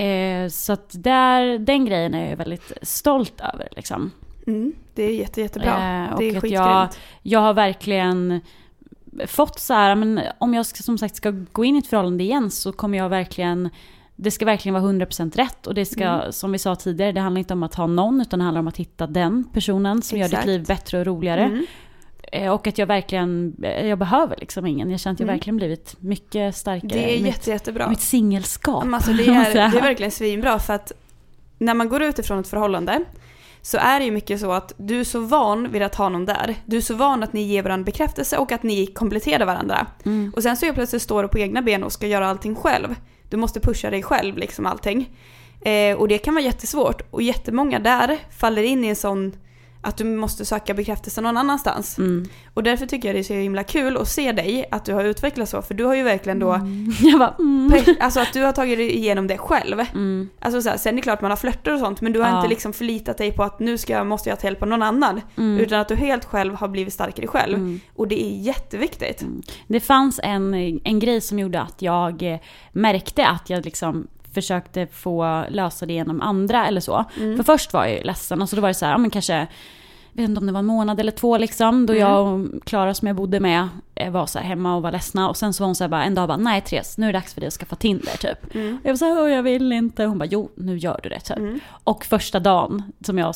[0.00, 4.10] Eh, så att där, den grejen är jag väldigt stolt över liksom.
[4.46, 4.72] Mm.
[4.94, 6.04] Det är jätte, jättebra.
[6.04, 6.54] Eh, och det är skitgrymt.
[6.54, 6.88] jag,
[7.22, 8.40] jag har verkligen
[9.26, 12.24] fått så här, men om jag ska, som sagt ska gå in i ett förhållande
[12.24, 13.70] igen så kommer jag verkligen
[14.20, 16.32] det ska verkligen vara 100% rätt och det ska, Mm.
[16.32, 18.68] som vi sa tidigare, det handlar inte om att ha någon utan det handlar om
[18.68, 20.42] att hitta den personen som gör Exakt.
[20.42, 21.44] ditt liv bättre och roligare.
[21.44, 21.66] Mm.
[22.32, 24.90] Eh, Och att jag verkligen, eh, jag behöver liksom ingen.
[24.90, 25.36] Jag känner att jag Mm.
[25.36, 27.88] verkligen blivit mycket starkare Det är i mitt, jätte, jättebra.
[27.88, 28.84] mitt singelskap.
[28.92, 30.92] Alltså det, är, det är verkligen svinbra för att
[31.58, 33.04] när man går ut ifrån ett förhållande
[33.62, 36.24] så är det ju mycket så att du är så van vid att ha någon
[36.26, 36.54] där.
[36.66, 39.86] Du är så van att ni ger varandra bekräftelse och att ni kompletterar varandra.
[40.04, 40.32] Mm.
[40.36, 42.94] Och sen så plötsligt står du på egna ben och ska göra allting själv.
[43.28, 45.10] Du måste pusha dig själv liksom allting.
[45.60, 49.32] Eh, och det kan vara jättesvårt och jättemånga där faller in i en sån
[49.80, 51.98] att du måste söka bekräftelse någon annanstans.
[51.98, 52.28] Mm.
[52.54, 55.04] Och därför tycker jag det är så himla kul att se dig, att du har
[55.04, 55.62] utvecklats så.
[55.62, 56.60] För du har ju verkligen då,
[57.00, 57.72] Jag bara, mm.
[58.00, 59.80] alltså att du har tagit dig igenom det själv.
[59.80, 60.28] Mm.
[60.40, 62.28] Alltså så här, sen är det klart man har flörtar och sånt men du har
[62.28, 62.36] Ja.
[62.36, 64.82] inte liksom förlitat dig på att nu ska jag, måste jag ta hjälp av någon
[64.82, 65.20] annan.
[65.36, 65.60] Mm.
[65.60, 67.54] Utan att du helt själv har blivit starkare själv.
[67.58, 67.80] Mm.
[67.94, 69.24] Och det är jätteviktigt.
[69.66, 72.38] Det fanns en, en grej som gjorde att jag eh,
[72.72, 74.06] märkte att jag liksom
[74.42, 77.04] försökte få lösa det genom andra eller så.
[77.16, 77.36] Mm.
[77.36, 79.10] För först var jag ju ledsen och så då var det så här, ja, men
[79.10, 79.46] kanske,
[80.22, 82.08] vet inte om det var en månad eller två liksom, då Mm.
[82.08, 85.28] jag och Klara som jag bodde med eh, var så här hemma och var ledsna
[85.28, 87.12] och sen så var hon så här bara, en dag bara, nej Therese, nu är
[87.12, 88.54] det dags för dig att skaffa Tinder typ.
[88.54, 88.74] Mm.
[88.74, 90.04] Och jag var så här, "Åh, jag vill inte.
[90.04, 91.36] Hon bara, jo nu gör du det typ.
[91.36, 91.60] Mm.
[91.84, 93.34] Och första dagen som jag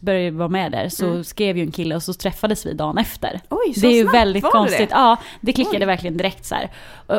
[0.00, 1.24] började vara med där så Mm.
[1.24, 3.40] skrev ju en kille och så träffades vi dagen efter.
[3.50, 4.88] Oj, så Det är ju väldigt var konstigt.
[4.90, 4.94] Det?
[4.96, 5.84] Ja, det klickade Oj.
[5.86, 6.70] verkligen direkt så här.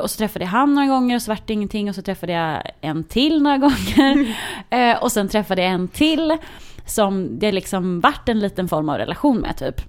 [0.02, 2.34] Och, så träffade jag han några gånger och så vart det ingenting och så träffade
[2.34, 4.38] jag en till några gånger.
[4.70, 6.38] eh, och sen träffade jag en till
[6.88, 9.82] som det liksom vart en liten form av relation med typ.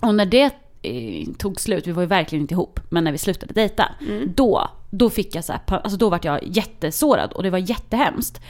[0.00, 0.50] Och när det
[0.82, 4.32] eh, tog slut, vi var ju verkligen inte ihop, men när vi slutade dejta, Mm.
[4.36, 8.40] då, då fick jag så här, alltså då vart jag jättesårad och det var jättehemskt.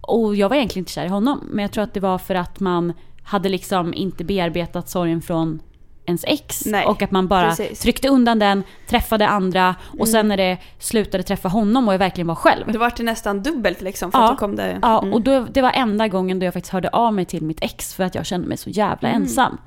[0.00, 2.34] Och jag var egentligen inte kär i honom, men jag tror att det var för
[2.34, 5.60] att man hade liksom inte bearbetat sorgen från
[6.06, 6.66] ens ex.
[6.66, 7.80] Nej, och att man bara precis.
[7.80, 10.06] tryckte undan den, träffade andra och Mm.
[10.06, 12.72] sen när det slutade träffa honom och jag verkligen var själv.
[12.72, 14.24] Det var det nästan dubbelt liksom för Ja.
[14.24, 14.78] att då kom det...
[14.82, 15.12] Ja, Mm.
[15.14, 17.94] och då, det var enda gången då jag faktiskt hörde av mig till mitt ex
[17.94, 19.22] för att jag kände mig så jävla Mm.
[19.22, 19.58] ensam.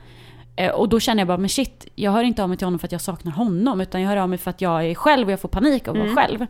[0.55, 2.79] Eh, Och då kände jag bara, men shit, jag hör inte av mig till honom
[2.79, 5.27] för att jag saknar honom, utan jag hör av mig för att jag är själv
[5.27, 6.15] och jag får panik av att Mm.
[6.15, 6.45] vara själv.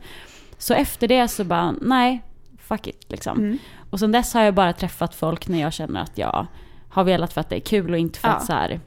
[0.58, 2.23] Så efter det så bara, nej,
[2.67, 3.38] fuck it liksom.
[3.38, 3.58] Mm.
[3.89, 6.47] Och sen dess har jag bara träffat folk när jag känner att jag
[6.89, 8.34] har velat för att det är kul och inte för Ja.
[8.34, 8.80] att så här,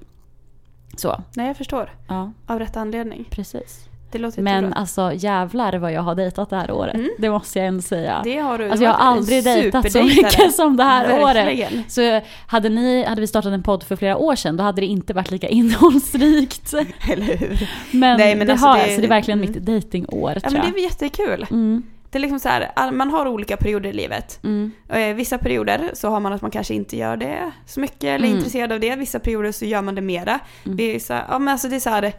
[0.96, 1.22] så.
[1.36, 1.90] Nej jag förstår.
[2.08, 3.24] Ja, Av rätt anledning.
[3.30, 3.88] precis.
[4.12, 4.78] Det låter Men jättebra.
[4.80, 6.94] alltså jävlar vad jag har dejtat det här året.
[6.94, 7.10] Mm.
[7.18, 8.20] Det måste jag ändå säga.
[8.24, 8.68] Det har du.
[8.70, 11.36] Alltså jag har aldrig dejtat så mycket som det här året.
[11.36, 11.82] Verkligen.
[11.88, 14.86] Så hade, ni, hade vi startat en podd för flera år sedan då hade det
[14.86, 15.48] inte varit lika
[16.02, 16.74] innehållsrikt.
[17.12, 17.68] Eller hur?
[17.90, 19.52] Men, Nej, men det alltså har det- så det är verkligen mm.
[19.52, 21.46] mitt dejtingår Ja men det är jättekul.
[21.50, 24.40] Mm, Det är liksom så här, man har olika perioder i livet.
[24.44, 28.04] mm, Eh, Vissa perioder så har man att man kanske inte gör det så mycket
[28.04, 28.36] eller är Mm.
[28.38, 28.96] intresserad av det.
[28.96, 30.38] Vissa perioder så gör man det mera.
[30.66, 30.78] Mm.
[31.08, 32.12] Här, ja men alltså det är så här,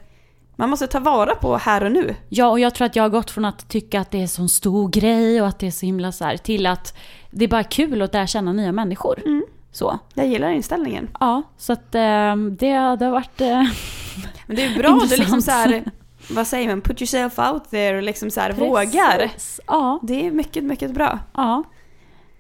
[0.56, 2.16] man måste ta vara på här och nu.
[2.30, 4.28] Ja, och jag tror att jag har gått från att tycka att det är en
[4.28, 6.98] sån stor grej och att det är så himla så här, till att
[7.32, 9.20] det är bara kul att lära känna nya människor.
[9.26, 9.44] Mm.
[9.72, 10.00] Så.
[10.14, 11.10] Jag gillar inställningen.
[11.20, 13.42] Ja, så att eh, det, det har varit...
[13.42, 13.64] Eh,
[14.48, 15.84] Men det är bra, du liksom så här,
[16.30, 19.32] vad säger man, put yourself out there och liksom så här vågar.
[19.68, 21.20] Ja, Det är mycket, mycket bra.
[21.34, 21.64] ja.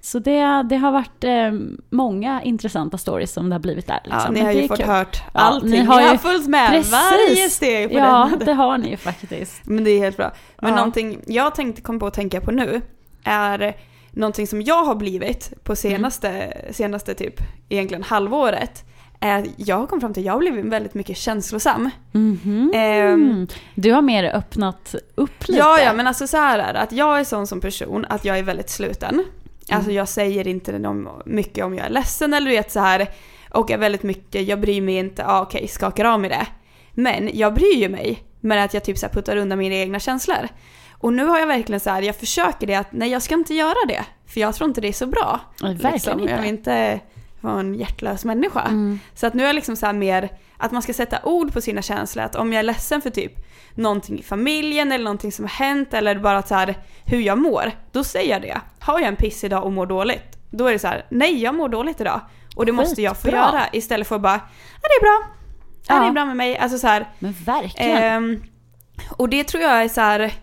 [0.01, 1.51] Så det, det har varit eh,
[1.89, 3.99] många intressanta stories som det har blivit där.
[4.03, 4.21] Liksom.
[4.25, 4.87] Ja, ni har ju fått kul.
[4.87, 5.69] hört Ja, allting.
[5.69, 6.91] ni Ni har har, ju- följt med Precis.
[6.91, 8.45] varje steg på Ja, den.
[8.45, 9.61] det har ni ju faktiskt.
[9.65, 10.31] Men det är helt bra.
[10.61, 10.75] Men Ja.
[10.75, 12.81] någonting jag tänkte komma på att tänka på nu
[13.23, 13.75] är
[14.11, 17.35] någonting som jag har blivit på senaste, senaste typ
[17.69, 18.85] egentligen halvåret.
[19.31, 21.89] Att jag har kommit fram till att jag har blivit väldigt mycket känslosam.
[22.11, 22.71] Mhm.
[22.75, 25.59] Ehm, Du har mer öppnat upp lite.
[25.59, 28.25] Ja, ja, men alltså så här är det, att jag är sån som person att
[28.25, 29.23] jag är väldigt sluten.
[29.69, 29.95] Alltså Mm.
[29.97, 30.79] jag säger inte
[31.25, 33.07] mycket om jag är ledsen eller du vet så här
[33.51, 36.45] och är väldigt mycket, jag bryr mig inte, ah, okej, skakar av mig det.
[36.93, 39.99] Men jag bryr ju mig, men att jag typ så här puttar undan mina egna
[39.99, 40.47] känslor.
[40.91, 43.53] Och nu har jag verkligen så här, jag försöker det att nej jag ska inte
[43.53, 45.39] göra det, för jag tror inte det är så bra.
[45.61, 46.19] Nej, verkligen Liksom.
[46.19, 46.31] inte.
[46.33, 46.99] Jag vill inte
[47.43, 48.61] vara en hjärtlös människa.
[48.61, 48.99] Mm.
[49.15, 51.61] Så att nu är jag liksom så här mer att man ska sätta ord på
[51.61, 52.23] sina känslor.
[52.25, 53.31] Att om jag är ledsen för typ
[53.75, 56.75] någonting i familjen eller någonting som har hänt eller bara att så här,
[57.05, 57.71] hur jag mår.
[57.91, 58.61] Då säger jag det.
[58.79, 60.37] Har jag en piss idag och mår dåligt.
[60.49, 62.21] Då är det så här, nej jag mår dåligt idag.
[62.55, 63.39] Och det måste jag få Skitbra.
[63.39, 64.41] göra istället för att bara,
[64.81, 65.27] ja det är bra.
[65.87, 66.07] Ja, det Ja.
[66.09, 66.57] är bra med mig.
[66.57, 68.03] Alltså så här, Men verkligen.
[68.03, 68.41] Ehm,
[69.17, 70.33] och det tror jag är så här.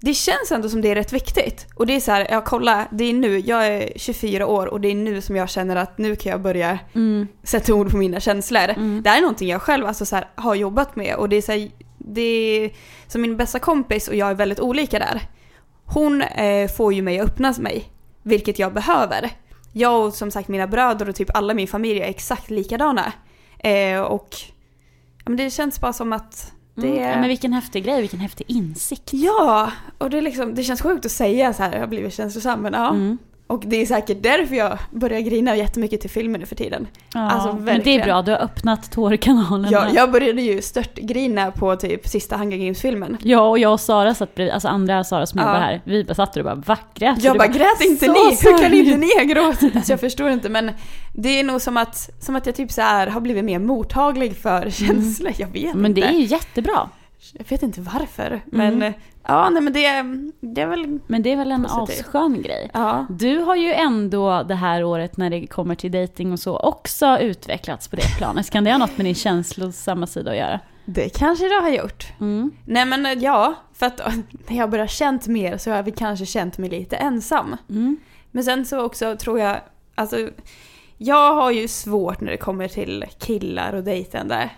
[0.00, 1.66] Det känns ändå som det är rätt viktigt.
[1.74, 4.80] Och det är så här, ja kolla, det är nu, jag är 24 år och
[4.80, 7.28] det är nu som jag känner att nu kan jag börja Mm.
[7.42, 8.68] sätta ord på mina känslor.
[8.68, 9.02] Mm.
[9.02, 11.42] Det här är någonting jag själv alltså, så här, har jobbat med och det är
[11.42, 12.70] så här, det är
[13.06, 15.20] som min bästa kompis och jag är väldigt olika där.
[15.84, 17.84] Hon eh, får ju mig att öppna mig,
[18.22, 19.30] vilket jag behöver.
[19.72, 23.12] Jag och som sagt mina bröder och typ alla min familj är exakt likadana.
[23.58, 24.28] Eh, och
[25.16, 27.10] ja, men det känns bara som att det Mm.
[27.10, 29.10] Ja, men vilken häftig grej, vilken häftig insikt.
[29.12, 32.14] Ja, och det, är liksom, det känns sjukt att säga så här, jag har blivit
[32.14, 32.88] känslosam, men ja.
[32.88, 33.18] Mm.
[33.48, 36.86] Och det är säkert därför jag börjar grina jättemycket till filmer nu för tiden.
[37.14, 38.00] Ja, Alltså, men det verkligen.
[38.00, 39.74] är bra, du har öppnat tårkanalen.
[39.74, 39.90] Här.
[39.94, 43.16] jag började ju störtgrina på typ sista Hunger Games-filmen.
[43.22, 45.46] Ja, och jag och Sara satt bredvid, alltså andra Sara som Ja.
[45.46, 47.16] jobbar här, vi bara satt och bara vackra.
[47.20, 48.36] Jag bara grät inte ni?
[48.42, 49.76] Hur kan inte ni ha gråtit?
[49.76, 50.70] Alltså jag förstår inte men
[51.14, 54.36] det är nog som att, som att jag typ så här har blivit mer mottaglig
[54.36, 55.32] för känslor.
[55.36, 56.12] Jag vet Men det inte.
[56.12, 56.88] är ju jättebra.
[57.32, 58.26] Jag vet inte varför.
[58.26, 58.40] Mm.
[58.78, 58.92] Men eh,
[59.26, 60.02] ja, nej men det,
[60.40, 60.98] det är väl...
[61.06, 62.06] Men det är väl en Positivt.
[62.06, 62.70] asskön grej.
[62.74, 63.06] Ja.
[63.10, 67.18] Du har ju ändå det här året när det kommer till dating och så också
[67.18, 68.50] utvecklats på det planet.
[68.50, 70.60] Kan det ha något med din känslosamma sida att göra?
[70.84, 72.12] Det kanske det har gjort.
[72.20, 72.50] Mm.
[72.64, 74.00] Nej men eh, ja, för att
[74.48, 77.56] när jag börjar känt mer så har vi kanske känt mig lite ensam.
[77.70, 77.96] Mm.
[78.30, 79.56] Men sen så också tror jag,
[79.94, 80.28] alltså
[80.98, 84.50] jag har ju svårt när det kommer till killar och dejtande.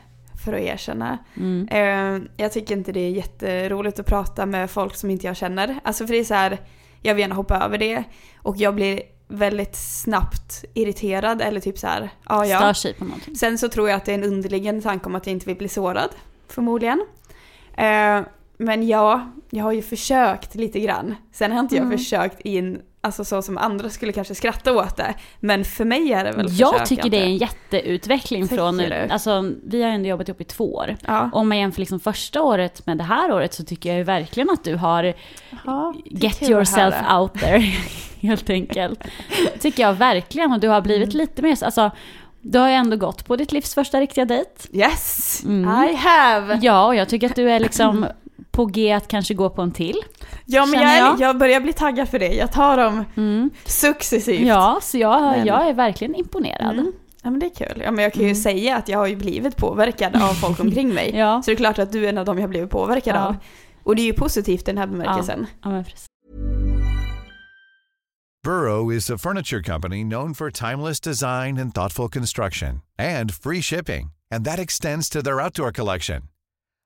[0.49, 1.19] För att erkänna.
[1.37, 1.69] Mm.
[1.71, 5.81] Eh, jag tycker inte det är jätteroligt att prata med folk som inte jag känner.
[5.83, 6.59] Alltså för det är så här,
[7.03, 8.05] jag vill gärna hoppa över det.
[8.43, 12.75] Och jag blir väldigt snabbt irriterad eller typ så här, ja ja.
[12.75, 13.37] Sig på någonting.
[13.37, 15.57] Sen så tror jag att det är en underliggande tanke om att jag inte vill
[15.57, 16.09] bli sårad.
[16.49, 17.05] Förmodligen.
[17.77, 18.21] Eh,
[18.59, 21.15] men ja, jag har ju försökt lite grann.
[21.33, 21.99] Sen har inte jag Mm.
[21.99, 25.15] försökt in, alltså så som andra skulle kanske skratta åt det.
[25.41, 28.95] Men för mig är det väl Jag tycker det är en jätteutveckling Tycker från, du?
[29.11, 30.97] alltså vi har ändå jobbat ihop i två år.
[31.07, 31.31] Ja.
[31.33, 34.51] Om man jämför liksom första året med det här året så tycker jag ju verkligen
[34.51, 35.15] att du har
[35.67, 37.59] Ja, get yourself out there,
[38.21, 39.01] helt enkelt.
[39.61, 41.17] tycker jag verkligen, och du har blivit Mm.
[41.19, 41.91] lite mer, alltså
[42.41, 44.51] du har ju ändå gått på ditt livs första riktiga dejt.
[44.73, 45.43] Yes!
[45.45, 45.85] Mm.
[45.89, 46.59] I have!
[46.63, 48.07] Ja, och jag tycker att du är liksom
[48.51, 49.97] på G att kanske gå på en till.
[50.45, 51.21] Ja men jag, är, jag.
[51.21, 52.35] jag börjar bli taggad för det.
[52.35, 53.51] Jag tar dem Mm.
[53.65, 54.47] successivt.
[54.47, 56.73] Ja, så jag, Men- jag är verkligen imponerad.
[56.79, 56.93] Mm.
[57.23, 57.83] Ja men det är kul.
[57.85, 58.43] Ja men jag kan ju Mm.
[58.43, 61.11] säga att jag har ju blivit påverkad av folk omkring mig.
[61.17, 61.43] Ja.
[61.43, 63.21] Så det är klart att du är en av dem jag har blivit påverkad Ja.
[63.27, 63.37] av.
[63.85, 65.47] Och det är ju positivt i den här bemärkelsen.
[65.63, 66.07] ja, men precis.
[68.45, 74.11] Burrow is a furniture company known for timeless design and thoughtful construction and free shipping,
[74.35, 76.23] and that extends to their outdoor collection.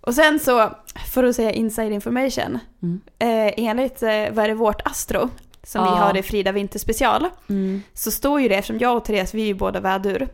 [0.00, 0.70] Och sen så,
[1.12, 2.58] för att säga inside information.
[2.82, 3.00] Mm.
[3.18, 5.28] Eh, enligt, eh, vad är det, vårt Astro,
[5.62, 5.94] som Ja.
[5.94, 7.26] vi har i Frida Vinter special.
[7.48, 7.82] Mm.
[7.94, 10.28] Så står ju det, eftersom jag och Therese, vi är ju båda vädur.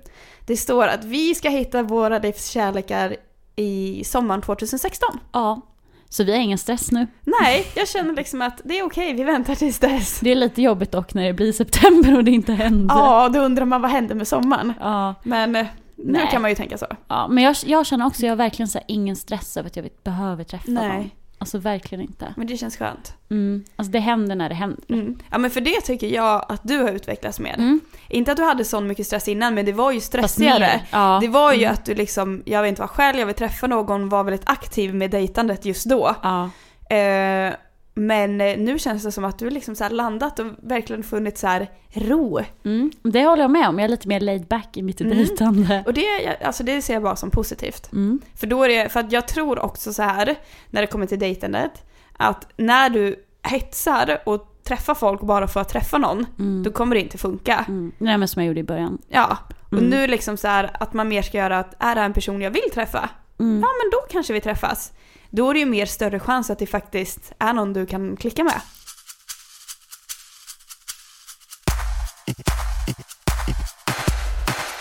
[0.46, 3.16] Det står att vi ska hitta våra livskärlekar
[3.56, 5.08] i sommaren 2016.
[5.32, 5.60] ja.
[6.08, 7.06] Så vi har ingen stress nu.
[7.40, 10.20] Nej, jag känner liksom att det är okej, vi väntar tills dess.
[10.20, 12.94] Det är lite jobbigt dock när det blir september och det inte händer.
[12.94, 14.72] Ja, då undrar man vad händer med sommaren.
[14.80, 15.66] Ja, Men
[15.98, 16.28] eh, nu Nej.
[16.30, 16.86] kan man ju tänka så.
[17.08, 17.28] ja.
[17.28, 20.04] men jag, jag känner också, jag har verkligen så ingen stress över att jag vet,
[20.04, 20.88] behöver träffa Nej.
[20.98, 21.10] någon.
[21.38, 22.34] Alltså verkligen inte.
[22.36, 23.14] Men det känns skönt.
[23.30, 23.64] Mm.
[23.76, 24.82] Alltså det händer när det händer.
[24.88, 25.18] Mm.
[25.30, 27.54] Ja men för det tycker jag att du har utvecklats med.
[27.58, 27.80] Mm.
[28.08, 30.80] Inte att du hade sån mycket stress innan men det var ju stressigare.
[30.90, 31.18] Ja.
[31.22, 31.72] Det var ju Mm.
[31.74, 34.94] att du liksom, jag vet inte vad själv, jag vill träffa någon, var väldigt aktiv
[34.94, 36.14] med dejtandet just då.
[36.22, 36.50] Ja.
[36.96, 37.54] Eh,
[37.98, 41.46] men eh, nu känns det som att du liksom så landat och verkligen funnit så
[41.46, 42.38] här ro.
[42.64, 42.90] Mm.
[43.02, 43.78] Det håller jag med om.
[43.78, 45.16] Jag är lite mer laid back i mitt Mm.
[45.16, 45.82] dejtande.
[45.86, 47.92] Och det, alltså det ser jag bara som positivt.
[47.92, 48.20] Mm.
[48.34, 50.34] För då är det, för att jag tror också så här
[50.70, 51.72] när det kommer till dejtandet,
[52.16, 56.62] att när du hetsar och träffar folk bara för att träffa någon, Mm.
[56.62, 57.64] då kommer det inte funka.
[57.68, 57.92] Mm.
[57.98, 58.98] Nej men som jag gjorde i början.
[59.08, 59.84] Ja, och Mm.
[59.90, 62.40] nu liksom så här att man mer ska göra att är det här en person
[62.42, 63.08] jag vill träffa?
[63.38, 63.54] Mm.
[63.60, 64.92] Ja men då kanske vi träffas.
[65.36, 68.44] Då är det ju mer större chans att det faktiskt är någon du kan klicka
[68.44, 68.60] med.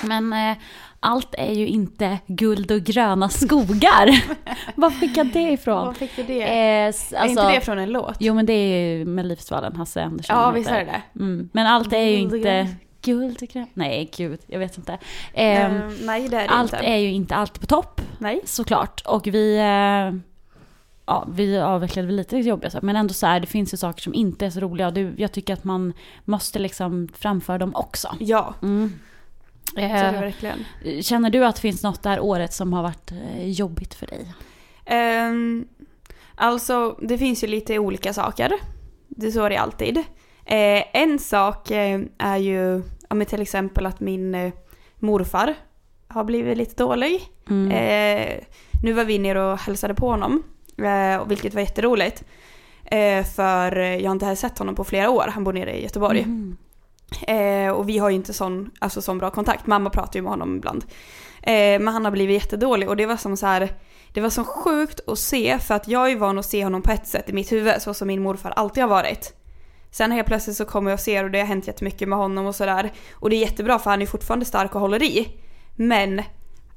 [0.03, 0.57] Men eh,
[0.99, 4.23] allt är ju inte guld och gröna skogar.
[4.75, 5.95] Var fick jag det ifrån?
[5.95, 6.41] fick du det?
[6.41, 8.15] Eh, s- är alltså, inte det från en låt?
[8.19, 10.35] Jo men det är ju Melodifestivalen, Hasse Andersson.
[10.35, 11.19] ja visst är det det.
[11.23, 11.49] Mm.
[11.53, 12.67] Men allt är ju inte
[13.01, 13.67] guld och gröna.
[13.73, 14.97] Nej gud, jag vet inte.
[15.33, 16.85] Ehm, Ehm, nej det är det allt inte.
[16.85, 18.41] är ju inte alltid på topp, Nej.
[18.45, 19.01] såklart.
[19.05, 20.34] Och vi, eh,
[21.05, 22.85] ja, vi avvecklade väl lite jobbiga saker.
[22.85, 24.91] Men ändå så här, det finns ju saker som inte är så roliga.
[24.91, 25.93] Det, jag tycker att man
[26.25, 28.15] måste liksom framföra dem också.
[28.19, 28.93] Ja, Mm.
[29.75, 30.65] är Eh, verkligen.
[31.01, 34.07] Känner du att det finns något det här året som har varit eh, jobbigt för
[34.07, 34.33] dig?
[34.85, 35.67] Ehm,
[36.35, 38.51] alltså, det finns ju lite olika saker.
[39.07, 39.97] Det så är det alltid.
[40.45, 44.51] Eh, en sak eh, är ju ja, men till exempel att min
[44.99, 45.53] morfar
[46.07, 47.21] har blivit lite dålig.
[47.49, 47.71] Mm.
[47.71, 48.43] Eh,
[48.83, 50.43] nu var vi nere och hälsade på honom.
[50.77, 52.23] Eh, vilket var jätteroligt.
[52.85, 56.21] Eh, för jag har inte sett honom på flera år, han bor nere i Göteborg.
[56.21, 56.57] Mm.
[57.27, 60.31] Eh, och vi har ju inte sån, alltså, sån bra kontakt, mamma pratar ju med
[60.31, 60.85] honom ibland.
[61.41, 63.69] Eh, men han har blivit jättedålig och det var som så här,
[64.13, 66.91] det var så sjukt att se för att jag är van att se honom på
[66.91, 69.33] ett sätt i mitt huvud så som min morfar alltid har varit.
[69.91, 72.45] Sen helt plötsligt så kommer jag och ser och det har hänt jättemycket med honom
[72.45, 72.91] och sådär.
[73.13, 75.27] Och det är jättebra för han är fortfarande stark och håller i.
[75.75, 76.21] Men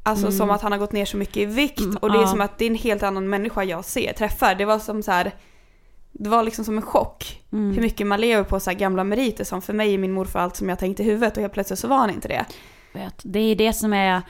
[0.09, 0.39] alltså Mm.
[0.39, 2.41] som att han har gått ner så mycket i vikt Mm, och det är som
[2.41, 4.55] att det är en helt annan människa jag ser, träffar.
[4.55, 5.35] Det var som så här.
[6.13, 7.43] Det var liksom som en chock.
[7.53, 7.75] Mm.
[7.75, 10.41] Hur mycket man lever på så här gamla meriter som för mig är min morfar
[10.41, 12.45] allt som jag tänkte i huvudet och helt plötsligt så var han inte det.
[12.93, 13.15] Vet.
[13.23, 14.23] Det är det som är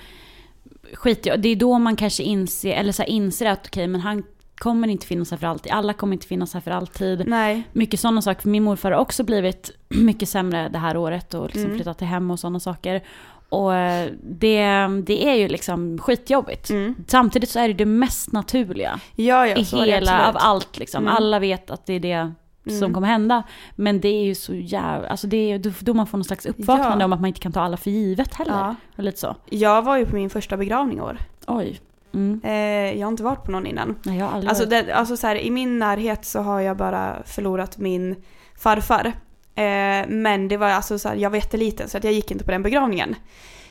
[0.95, 1.23] skit.
[1.39, 4.23] Det är då man kanske inser, eller så inser att okej, men han
[4.59, 5.73] kommer inte finnas här för alltid.
[5.73, 7.29] Alla kommer inte finnas här för alltid.
[7.29, 7.63] Nej.
[7.73, 8.43] Mycket sådana saker.
[8.43, 11.77] För min morfar har också blivit mycket sämre det här året och liksom Mm.
[11.77, 13.03] flyttat till hem och sådana saker.
[13.49, 14.67] Och eh, det,
[15.07, 16.71] det är ju liksom skitjobbigt.
[16.71, 16.95] Mm.
[17.07, 21.03] Samtidigt så är det det mest naturliga Ja, ja, i hela, av allt liksom.
[21.05, 21.17] Mm.
[21.17, 22.33] Alla vet att det är det
[22.67, 22.95] som Mm.
[22.95, 23.43] kommer hända.
[23.77, 27.03] Men det är ju så jävla, alltså det är då- man får någon slags uppvaknande
[27.03, 27.05] Ja.
[27.05, 28.75] om att man inte kan ta alla för givet heller.
[28.97, 29.03] Ja.
[29.03, 29.37] Lite så.
[29.51, 31.19] Jag var ju på min första begravning i år.
[31.47, 31.81] Oj.
[32.15, 32.41] Mm.
[32.45, 33.95] Eh, jag har inte varit på någon innan.
[34.03, 36.61] Nej, jag har aldrig Alltså, varit- det, alltså så här, i min närhet så har
[36.61, 38.17] jag bara förlorat min
[38.59, 39.13] farfar.
[39.59, 42.45] Eh, men det var alltså så här, jag var jätteliten så att jag gick inte
[42.45, 43.17] på den begravningen.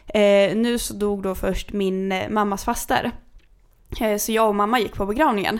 [0.07, 3.11] Eh, nu så dog då först min eh, mammas faster.
[4.01, 5.59] Eh, så jag och mamma gick på begravningen.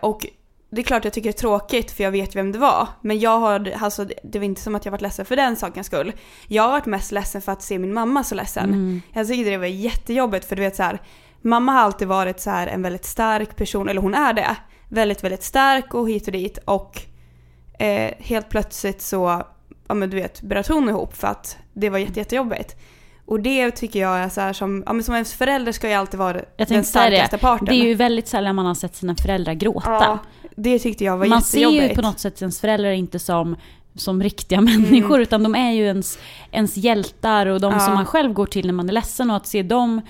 [0.00, 0.26] Och
[0.70, 2.88] det är klart jag tycker det är tråkigt för jag vet vem det var.
[3.00, 5.86] Men jag har, alltså, det var inte som att jag varit ledsen för den sakens
[5.86, 6.12] skull.
[6.46, 8.64] Jag har varit mest ledsen för att se min mamma så ledsen.
[8.64, 9.02] Mm.
[9.12, 11.02] Jag tyckte det var jättejobbigt för du vet så här,
[11.42, 14.56] mamma har alltid varit så här en väldigt stark person, eller hon är det.
[14.88, 17.02] Väldigt, väldigt stark och hit och dit och
[17.82, 19.42] eh, helt plötsligt så,
[19.88, 22.76] ja men du vet, bröt hon ihop för att det var jätte, jättejobbigt.
[23.26, 25.94] Och det tycker jag är så här som, ja men som ens förälder ska ju
[25.94, 27.40] alltid vara Jag den starkaste det.
[27.40, 27.64] parten.
[27.66, 29.90] Det är ju väldigt sällan man har sett sina föräldrar gråta.
[29.90, 30.18] ja,
[30.56, 31.90] det tyckte jag var man ser jättejobbigt.
[31.90, 33.56] ju på något sätt ens föräldrar inte som,
[33.94, 36.18] som riktiga människor, utan de är ju ens,
[36.50, 37.78] ens hjältar och de Mm.
[37.80, 37.86] Ja.
[37.86, 39.30] som man själv går till när man är ledsen.
[39.30, 40.00] Och att se dem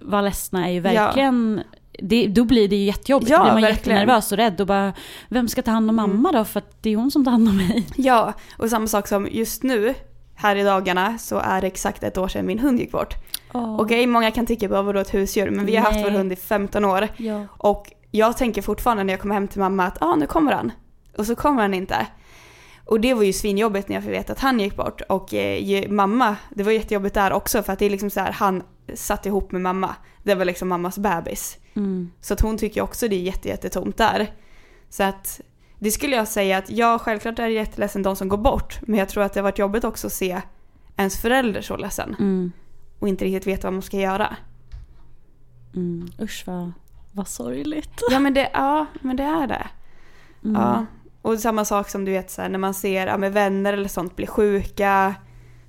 [0.00, 1.62] vara ledsna är ju verkligen...
[1.98, 3.30] Det, då blir det ju jättejobbigt.
[3.30, 3.98] Ja, då blir man verkligen.
[3.98, 4.92] jättenervös och rädd och bara,
[5.28, 6.44] vem ska ta hand om mamma då?
[6.44, 7.86] För att det är hon som tar hand om mig.
[7.96, 9.94] Ja, och samma sak som just nu,
[10.34, 13.14] här i dagarna, så är det exakt ett år sedan min hund gick bort.
[13.52, 16.04] Okej, många kan tycka på vadå ett husdjur, men vi har haft Nej.
[16.04, 17.08] vår hund i 15 år.
[17.16, 17.46] Ja.
[17.50, 20.72] Och jag tänker fortfarande när jag kommer hem till mamma att ah, nu kommer han.
[21.18, 22.06] Och så kommer han inte.
[22.84, 25.00] Och det var ju svinjobbigt när jag fick veta att han gick bort.
[25.00, 28.32] Och eh, mamma, det var jättejobbigt där också för att det är liksom så här,
[28.32, 28.62] han
[28.94, 29.94] satt ihop med mamma.
[30.22, 31.58] Det var liksom mammas bebis.
[31.74, 32.10] Mm.
[32.20, 34.34] Så att hon tycker också det är jätte, jättetomt där.
[34.88, 35.40] Så att
[35.78, 38.78] det skulle jag säga att ja, självklart är det jätteledsen de som går bort.
[38.82, 40.42] Men jag tror att det har varit jobbigt också att se
[40.96, 42.16] ens förälder så ledsen.
[42.18, 42.52] Mm.
[42.98, 44.36] Och inte riktigt veta vad man ska göra.
[45.74, 46.08] Mm.
[46.20, 46.72] Usch vad,
[47.12, 48.00] vad sorgligt.
[48.10, 49.66] Ja men det, ja, men det är det.
[50.44, 50.62] Mm.
[50.62, 50.86] Ja.
[51.24, 53.88] Och samma sak som du vet så här, när man ser ja, med vänner eller
[53.88, 55.14] sånt bli sjuka.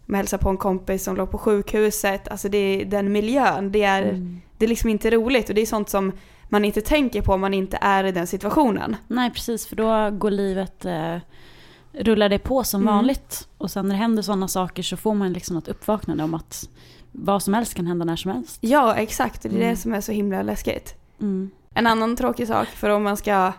[0.06, 2.28] Man hälsar på en kompis som låg på sjukhuset.
[2.28, 4.42] Alltså det, är- den miljön, det är, Mm.
[4.58, 5.50] det är liksom inte roligt.
[5.50, 6.12] Och det är sånt som
[6.50, 8.96] man inte tänker på om man inte är i den situationen.
[9.08, 11.18] Nej precis, för då går livet, eh,
[11.94, 12.94] rullar det på som Mm.
[12.96, 13.48] vanligt.
[13.58, 16.70] Och sen när det händer sådana saker så får man liksom ett uppvaknande om att
[17.12, 18.58] vad som helst kan hända när som helst.
[18.62, 19.42] Ja, exakt.
[19.42, 19.76] Det är det Mm.
[19.76, 20.96] som är så himla läskigt.
[21.22, 21.52] Mm.
[21.74, 23.54] En annan tråkig sak för om man ska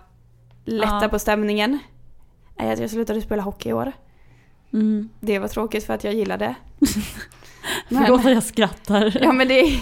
[0.67, 1.09] lätta Ja.
[1.09, 1.79] på stämningen
[2.57, 3.93] är att jag slutade spela hockey i år.
[4.73, 5.09] Mm.
[5.21, 6.55] Det var tråkigt för att jag gillade.
[7.89, 9.19] Förlåt att jag skrattar.
[9.23, 9.81] Ja men det är...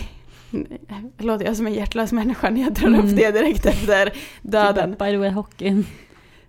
[1.19, 3.01] Låter jag som en hjärtlös människa när jag drar Mm.
[3.01, 4.91] upp det direkt efter döden.
[4.91, 5.87] By the way, hockeyn.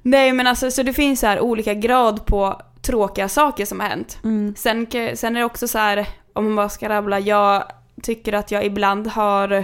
[0.02, 3.88] Nej men alltså så det finns så här olika grad på tråkiga saker som har
[3.88, 4.19] hänt.
[4.24, 4.54] Mm.
[4.58, 7.63] Sen, sen är det också så här, om man bara ska rabbla, jag
[8.04, 9.63] tycker att jag ibland har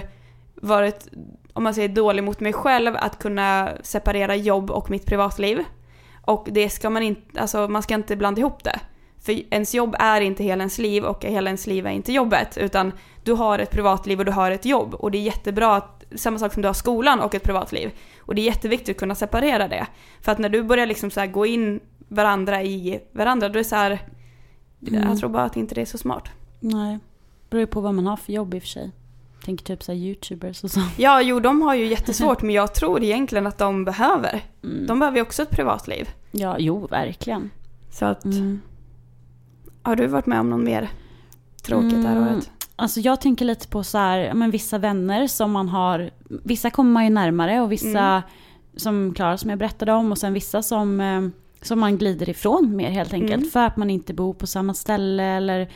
[0.54, 1.08] varit,
[1.52, 5.64] om man säger dålig mot mig själv, att kunna separera jobb och mitt privatliv.
[6.20, 8.80] Och det ska man inte, alltså man ska inte blanda ihop det.
[9.20, 12.58] För ens jobb är inte hela ens liv och hela ens liv är inte jobbet.
[12.58, 14.94] Utan du har ett privatliv och du har ett jobb.
[14.94, 17.90] Och det är jättebra att, samma sak som du har skolan och ett privatliv.
[18.20, 19.86] Och det är jätteviktigt att kunna separera det.
[20.20, 23.64] För att när du börjar liksom så gå in varandra i varandra, då är det
[23.64, 23.98] så här,
[24.88, 25.08] Mm.
[25.08, 26.28] jag tror bara att inte det är så smart.
[26.60, 26.98] Nej,
[27.50, 28.92] beror ju på vad man har för jobb i och för sig.
[29.44, 30.80] Tänker typ såhär youtubers och så.
[30.96, 34.40] Ja, jo de har ju jättesvårt men jag tror egentligen att de behöver.
[34.64, 34.86] Mm.
[34.86, 36.08] De behöver ju också ett privatliv.
[36.30, 37.50] Ja, jo verkligen.
[37.90, 38.60] Så att, Mm.
[39.82, 40.88] har du varit med om någon mer
[41.62, 42.34] tråkigt det här Mm.
[42.34, 42.50] året?
[42.76, 46.90] Alltså jag tänker lite på så här, men vissa vänner som man har, vissa kommer
[46.92, 48.22] man ju närmare och vissa Mm.
[48.76, 51.22] som Klara som jag berättade om och sen vissa som, eh,
[51.62, 53.34] som man glider ifrån mer helt enkelt.
[53.40, 53.50] Mm.
[53.50, 55.70] För att man inte bor på samma ställe eller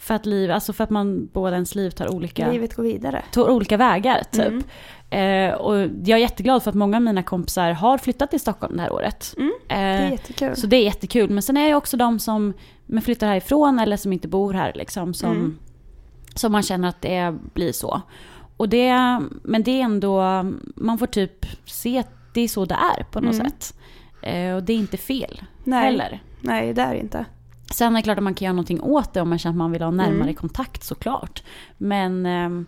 [0.00, 3.22] För att, liv, alltså för att man båda ens liv tar olika, Livet går vidare.
[3.32, 4.46] tar olika vägar typ.
[4.46, 4.62] Mm.
[5.50, 8.76] Eh, och jag är jätteglad för att många av mina kompisar har flyttat till Stockholm
[8.76, 9.34] det här året.
[9.38, 10.56] Mm, Det är Eh, jättekul.
[10.56, 11.30] så det är jättekul.
[11.30, 12.52] Men sen är det också de som
[12.86, 15.14] men flyttar härifrån eller som inte bor här liksom.
[15.14, 15.58] Som, Mm.
[16.34, 18.00] som man känner att det blir så.
[18.56, 20.22] Och det, men det är ändå,
[20.76, 23.46] man får typ se att det är så det är på något Mm.
[23.50, 23.74] sätt.
[24.22, 25.84] Eh, och det är inte fel Nej.
[25.84, 26.22] heller.
[26.40, 27.24] Nej, det är det inte.
[27.70, 29.58] Sen är det klart att man kan göra någonting åt det om man känner att
[29.58, 30.34] man vill ha närmare Mm.
[30.34, 31.42] kontakt såklart.
[31.78, 32.66] Men ehm,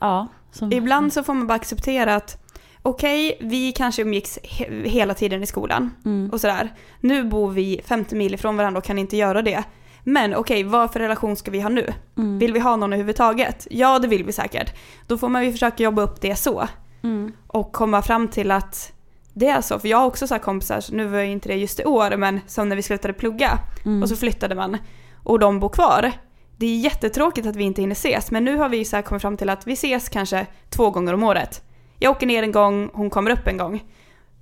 [0.00, 0.28] ja.
[0.52, 2.38] Som, Ibland så får man bara acceptera att
[2.82, 6.30] okej, vi kanske umgicks he- hela tiden i skolan Mm.
[6.32, 6.72] och sådär.
[7.00, 9.62] Nu bor vi 50 mil ifrån varandra och kan inte göra det.
[10.04, 11.92] Men okej, vad för relation ska vi ha nu?
[12.18, 12.38] Mm.
[12.38, 13.66] Vill vi ha någon överhuvudtaget?
[13.70, 14.74] Ja, det vill vi säkert.
[15.06, 16.68] Då får man ju försöka jobba upp det så.
[17.02, 17.32] Mm.
[17.46, 18.92] Och komma fram till att
[19.34, 19.78] det är så.
[19.78, 22.16] För jag har också så här kompisar, nu var ju inte det just i år,
[22.16, 23.58] men som när vi slutade plugga.
[23.84, 24.02] Mm.
[24.02, 24.76] Och så flyttade man.
[25.22, 26.12] Och de bor kvar.
[26.56, 29.22] Det är jättetråkigt att vi inte hinner ses, men nu har vi så här kommit
[29.22, 31.62] fram till att vi ses kanske två gånger om året.
[31.98, 33.84] Jag åker ner en gång, hon kommer upp en gång.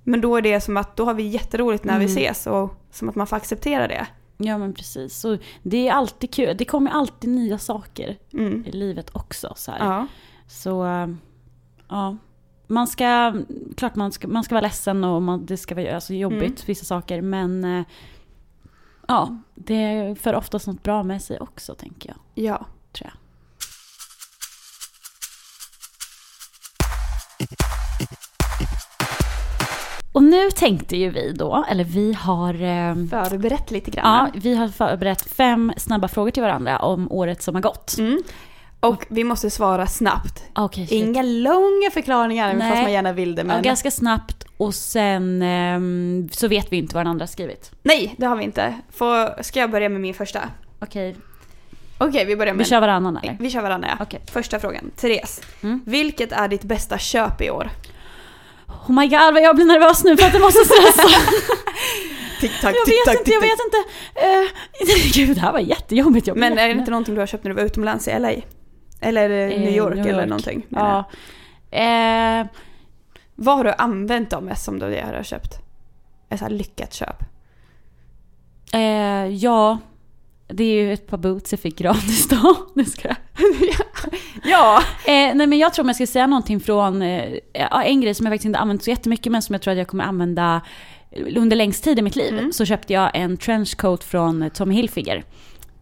[0.03, 2.15] Men då är det som att då har vi jätteroligt när vi Mm.
[2.17, 4.07] ses och som att man får acceptera det.
[4.37, 5.17] Ja men precis.
[5.19, 6.57] Så det är alltid kul.
[6.57, 8.63] Det kommer alltid nya saker Mm.
[8.67, 9.53] i livet också.
[9.55, 9.79] Så, här.
[9.79, 10.07] Ja.
[10.47, 11.07] så äh,
[11.89, 12.17] ja.
[12.71, 13.33] Man ska,
[13.77, 16.65] klart man ska, man ska vara ledsen och man, det ska vara alltså, jobbigt Mm.
[16.65, 17.21] vissa saker.
[17.21, 17.83] Men äh,
[19.07, 22.45] ja, det för oftast något bra med sig också tänker jag.
[22.45, 22.65] ja.
[22.91, 23.13] Tror jag.
[30.13, 32.53] Och nu tänkte ju vi då, eller vi har...
[32.53, 34.05] Eh, Förberett lite grann.
[34.33, 37.95] Ja, vi har förberett fem snabba frågor till varandra om året som har gått.
[37.99, 38.21] Mm.
[38.81, 40.43] Och vi måste svara snabbt.
[40.73, 40.91] Shit.
[40.91, 43.43] Inga långa förklaringar, även fast man gärna vill det.
[43.43, 43.55] Men...
[43.55, 47.71] ja, ganska snabbt och sen ehm, så vet vi inte vad den andra har skrivit.
[47.83, 48.75] Nej, det har vi inte.
[48.91, 49.43] Får...
[49.43, 50.39] Ska jag börja med min första?
[50.79, 51.15] Okej,
[51.97, 52.65] Okej, vi börjar med...
[52.65, 53.37] vi kör varannan eller?
[53.39, 54.03] Vi kör varandra, ja.
[54.03, 54.21] Okej.
[54.31, 54.91] Första frågan.
[54.95, 55.41] Therese.
[55.63, 55.81] Mm.
[55.85, 57.69] Vilket är ditt bästa köp i år?
[58.67, 61.07] Oh my god vad jag blir nervös nu för att jag måste stressa.
[62.41, 63.77] Tick-tack, jag vet inte, jag vet inte.
[63.77, 66.27] Uh, gud, det här var jättejobbigt.
[66.27, 68.31] Jag Men är det inte någonting du har köpt när du var utomlands i LA?
[69.01, 70.29] Eller eh, Eh, New York New eller York.
[70.29, 70.65] någonting?
[70.69, 71.05] menar
[71.71, 71.77] Ja.
[72.41, 72.47] Eh,
[73.35, 75.59] Vad har du använt dem mest som du har köpt?
[76.29, 77.23] Ett så här lyckat köp.
[78.73, 79.77] eh, ja,
[80.47, 82.55] det är ju ett par boots jag fick gratis då.
[82.75, 83.17] Nu ska jag.
[84.43, 84.81] ja!
[85.05, 87.33] Eh, nej men jag tror om jag ska säga någonting från, eh,
[87.85, 89.87] en grej som jag faktiskt inte använt så jättemycket men som jag tror att jag
[89.87, 90.61] kommer använda
[91.35, 92.33] under längst tid i mitt liv.
[92.37, 92.51] Mm.
[92.51, 95.23] Så köpte jag en trenchcoat från Tommy Hilfiger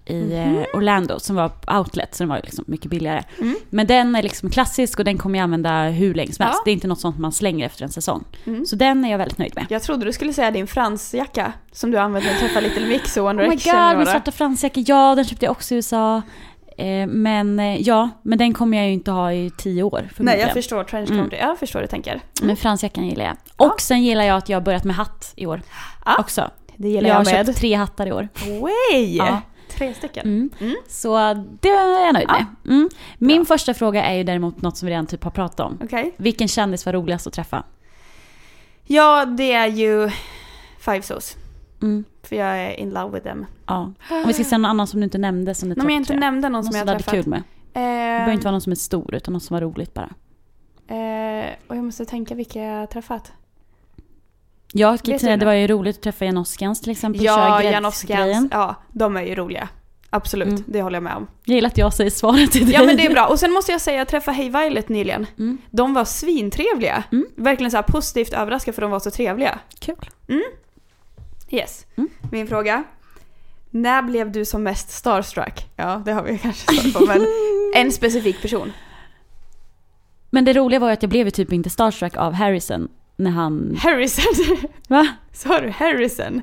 [0.10, 3.24] i eh, Orlando som var outlet så den var liksom mycket billigare.
[3.40, 3.56] Mm.
[3.70, 6.60] Men den är liksom klassisk och den kommer jag använda hur länge som helst.
[6.60, 6.62] Ja.
[6.66, 8.24] Det är inte något sånt man slänger efter en säsong.
[8.46, 8.66] Mm.
[8.66, 9.66] Så den är jag väldigt nöjd med.
[9.70, 13.18] Jag trodde du skulle säga din fransjacka som du använde när du träffade Little Mix
[13.18, 13.88] och One Oh my Direction.
[13.90, 16.22] god, min svarta fransjacka, ja den köpte jag också i USA.
[16.80, 20.40] Eh, men eh, ja, men den kommer jag ju inte ha i tio år Nej,
[20.40, 21.20] jag förstår trenchcoat.
[21.20, 21.40] Mm.
[21.40, 22.22] Jag förstår hur du tänker.
[22.42, 23.36] Men fransjackan gillar jag.
[23.58, 23.66] Ja.
[23.66, 25.62] Och sen gillar jag att jag har börjat med hatt i år.
[26.06, 26.16] Ja.
[26.20, 26.52] Också.
[26.78, 27.46] Det gillar jag har jag, med.
[27.46, 28.28] köpt tre hattar i år.
[28.62, 29.16] Way!
[29.18, 29.42] Ja.
[29.80, 30.28] Tre stycken.
[30.28, 30.50] Mm.
[30.60, 30.76] Mm.
[30.88, 32.46] Så det är jag nöjd Ja.
[32.64, 32.76] med.
[32.76, 32.90] Mm.
[33.18, 35.78] Min första fråga är ju däremot något som vi redan typ har pratat om.
[35.84, 36.14] Okej.
[36.18, 37.64] Vilken kändis var roligast att träffa?
[38.86, 40.10] Ja, det är ju
[40.80, 41.38] Five Sauce.
[41.82, 42.04] Mm.
[42.24, 43.46] För jag är in love with them.
[43.66, 43.76] Ja.
[44.10, 46.16] Om vi ska säga någon annan som du inte nämnde som du Om jag inte
[46.16, 47.24] nämnde någon Någon som som jag har hade träffat.
[47.24, 47.44] kul med.
[47.74, 50.10] Det Eh, behöver inte vara någon som är stor utan någon som var roligt bara.
[50.88, 53.32] eh, och jag måste tänka vilka jag har träffat.
[54.74, 55.46] Du säga det?
[55.46, 57.24] var ju roligt att träffa Janoskans till exempel.
[57.24, 58.48] Ja, Janoskans.
[58.52, 59.70] Ja, de är ju roliga.
[60.10, 60.64] Absolut, Mm.
[60.68, 61.28] det håller jag med om.
[61.46, 62.74] Jag gillar att jag säger svaret till dig.
[62.76, 63.28] Ja men det är bra.
[63.28, 65.26] Och sen måste jag säga, jag träffade Hey Violet nyligen.
[65.40, 65.58] Mm.
[65.72, 67.04] De var svintrevliga.
[67.12, 67.26] Mm.
[67.36, 69.60] Verkligen så här positivt överraskade för de var så trevliga.
[69.80, 70.10] Kul.
[71.50, 71.86] Yes.
[71.98, 72.10] Mm.
[72.32, 72.84] Min fråga.
[73.70, 75.68] När blev du som mest starstruck?
[75.76, 77.26] Ja, det har vi kanske svarat på, men
[77.76, 78.72] en specifik person.
[80.30, 82.88] Men det roliga var ju att jag blev ju typ inte starstruck av Harrison
[83.20, 83.78] när han...
[83.82, 84.58] Harrison.
[84.88, 85.08] Va?
[85.34, 86.42] Sa du Harrison?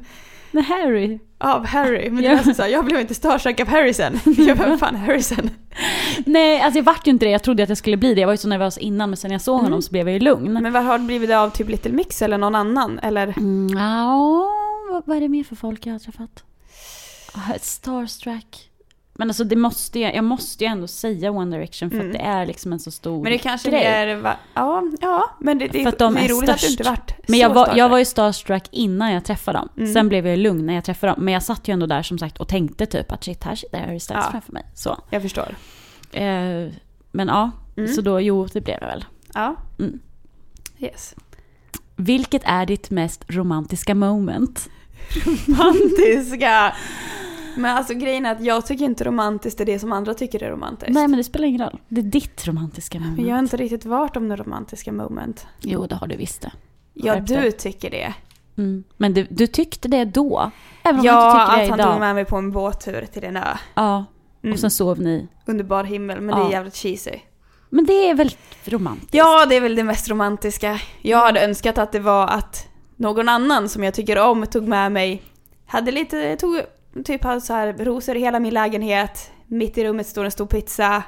[0.50, 1.18] När Harry?
[1.38, 2.10] Av Harry?
[2.10, 2.30] Men Ja.
[2.30, 4.20] det var så här, jag blev inte starstruck av Harrison.
[4.38, 5.50] Jag bara, fan Harrison?
[6.26, 7.30] Nej, alltså jag vart ju inte det.
[7.30, 8.20] Jag trodde att jag skulle bli det.
[8.20, 9.64] Jag var ju så nervös innan men sen jag såg Mm.
[9.64, 10.52] honom så blev jag ju lugn.
[10.52, 12.98] Men vad har det blivit av typ Little Mix eller någon annan?
[12.98, 13.34] Eller?
[13.38, 14.48] Mm, ja,
[14.92, 16.44] vad, vad är det mer för folk jag har träffat?
[17.34, 18.70] Ah, Starstruck.
[19.18, 22.06] Men alltså det måste jag, jag måste ju ändå säga One Direction för Mm.
[22.06, 23.84] att det är liksom en så stor Men det kanske grej.
[23.84, 24.36] är, va?
[24.54, 26.82] ja, ja, men det, det, För att de det är är roligt att du inte
[26.84, 29.68] varit Men jag var, jag var ju starstruck innan jag träffade dem.
[29.76, 29.92] Mm.
[29.92, 31.24] Sen blev jag lugn när jag träffade dem.
[31.24, 33.78] Men jag satt ju ändå där som sagt och tänkte typ att shit, här sitter
[33.78, 34.30] Harry Styles Ja.
[34.30, 34.62] framför mig.
[34.74, 34.98] Så.
[35.10, 35.56] Jag förstår.
[36.12, 36.68] Eh,
[37.12, 37.92] men ja, Mm.
[37.92, 39.04] så då, jo det blev jag väl.
[39.34, 39.56] Ja.
[39.78, 39.98] Mm.
[40.78, 41.14] Yes.
[41.96, 44.68] Vilket är ditt mest romantiska moment?
[45.24, 46.74] Romantiska.
[47.56, 50.50] Men alltså grejen är att jag tycker inte romantiskt är det som andra tycker är
[50.50, 50.92] romantiskt.
[50.94, 51.80] Nej men det spelar ingen roll.
[51.88, 53.16] Det är ditt romantiska moment.
[53.16, 55.46] Men jag har inte riktigt varit om några romantiska moment.
[55.60, 56.52] Jo det har du visst det.
[56.94, 58.14] Ja, du tycker det.
[58.58, 58.84] Mm.
[58.96, 60.50] Men du, du tyckte det då?
[60.82, 61.92] Även om Ja, inte tycker att det han idag?
[61.92, 63.56] tog med mig på en båttur till en ö.
[63.74, 64.04] Ja.
[64.42, 64.52] Mm.
[64.54, 65.28] Och sen sov ni.
[65.46, 66.48] Underbar himmel, men det Ja.
[66.48, 67.10] är jävligt cheesy.
[67.70, 68.30] Men det är väl
[68.64, 69.14] romantiskt?
[69.14, 70.80] Ja, det är väl det mest romantiska.
[71.02, 74.92] Jag hade önskat att det var att någon annan som jag tycker om tog med
[74.92, 75.22] mig,
[75.66, 76.60] hade lite, tog
[77.04, 80.46] typ hade så här rosor i hela min lägenhet, mitt i rummet står en stor
[80.46, 81.02] pizza.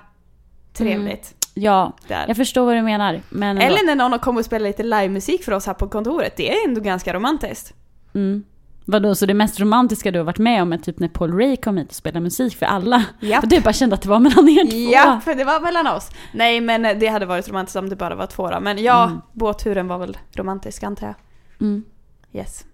[0.72, 1.34] Trevligt.
[1.55, 2.24] Ja, Där.
[2.28, 3.20] jag förstår vad du menar.
[3.30, 6.36] Men Eller när någon har kommit och spelat lite livemusik för oss här på kontoret.
[6.36, 7.74] Det är ändå ganska romantiskt.
[8.14, 8.45] Mm.
[8.84, 11.57] Vadå, så det mest romantiska du har varit med om är typ när Paul Ray
[11.57, 13.05] kom hit och spelade musik för alla?
[13.20, 13.43] Japp.
[13.45, 14.93] Och du bara kände att det var mellan er två?
[14.93, 16.11] Ja, för det var mellan oss.
[16.34, 18.61] Nej, men det hade varit romantiskt om det bara var två då.
[18.61, 19.18] Men ja, Mm.
[19.32, 21.14] båtturen var väl romantisk antar jag.
[21.61, 21.84] Mm.
[22.32, 22.64] Yes.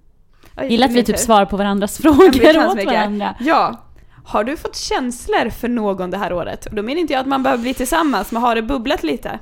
[0.63, 3.35] Gillar att vi typ svarar på varandras frågor åt varandra.
[3.41, 3.81] Ja.
[4.25, 6.67] Har du fått känslor för någon det här året?
[6.67, 9.39] Och då menar inte jag att man behöver bli tillsammans, men har det bubblat lite?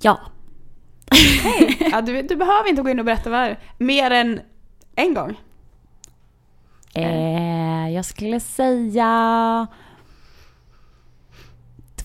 [0.00, 0.20] Ja.
[1.92, 3.58] Ja, du, du behöver inte gå in och berätta vad det är.
[3.78, 4.40] Mer än
[4.96, 5.40] en gång.
[6.94, 9.66] Eh, jag skulle säga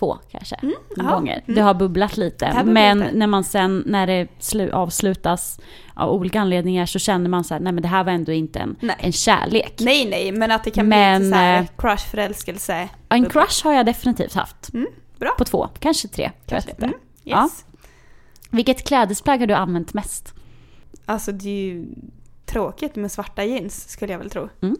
[0.02, 0.56] två kanske.
[0.56, 1.04] Mm, ja.
[1.04, 1.42] gånger.
[1.46, 1.56] Mm.
[1.56, 2.46] Det har bubblat lite.
[2.46, 3.12] har men lite.
[3.14, 5.60] när man sen, när det slu- avslutas
[5.94, 8.60] av olika anledningar så känner man så här, nej men det här var ändå inte
[8.60, 8.96] en, Nej.
[9.00, 9.74] en kärlek.
[9.80, 12.90] Nej, nej, men att det kan Men, bli så här eh, crush, förälskelse.
[13.10, 14.74] Ja, En crush har jag definitivt haft.
[14.74, 14.88] Mm,
[15.20, 15.32] bra.
[15.38, 16.32] På två, kanske tre.
[16.46, 16.72] Kanske.
[16.72, 16.94] Mm,
[17.26, 17.66] yes.
[18.50, 20.34] Vilket klädesplagg har du använt mest?
[21.06, 21.86] Alltså det är ju
[22.46, 24.50] tråkigt med svarta jeans skulle jag väl tro.
[24.62, 24.78] Mm.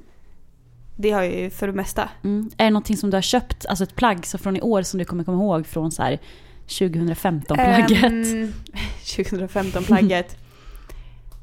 [0.96, 2.10] Det har jag ju för det mesta.
[2.24, 2.50] Mm.
[2.58, 4.98] Är det någonting som du har köpt, alltså ett plagg så från i år som
[5.00, 6.20] du kommer komma ihåg från så här
[6.68, 8.04] 2015-plagget?
[8.04, 8.54] Ehm,
[9.04, 10.38] 2015-plagget.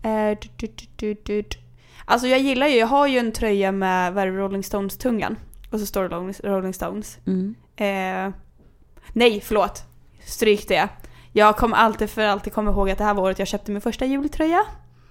[0.03, 1.45] Eh, du, du, du, du, du.
[2.05, 5.37] Alltså jag gillar ju, jag har ju en tröja med vad Rolling Stones-tungan.
[5.71, 6.17] Och så står det
[6.49, 7.19] Rolling- Stones.
[7.27, 7.55] Mm.
[7.77, 8.35] Eh,
[9.13, 9.83] nej, förlåt.
[10.25, 10.89] Stryk det.
[11.33, 13.81] Jag kommer alltid för alltid komma ihåg att det här var året jag köpte min
[13.81, 14.65] första jultröja.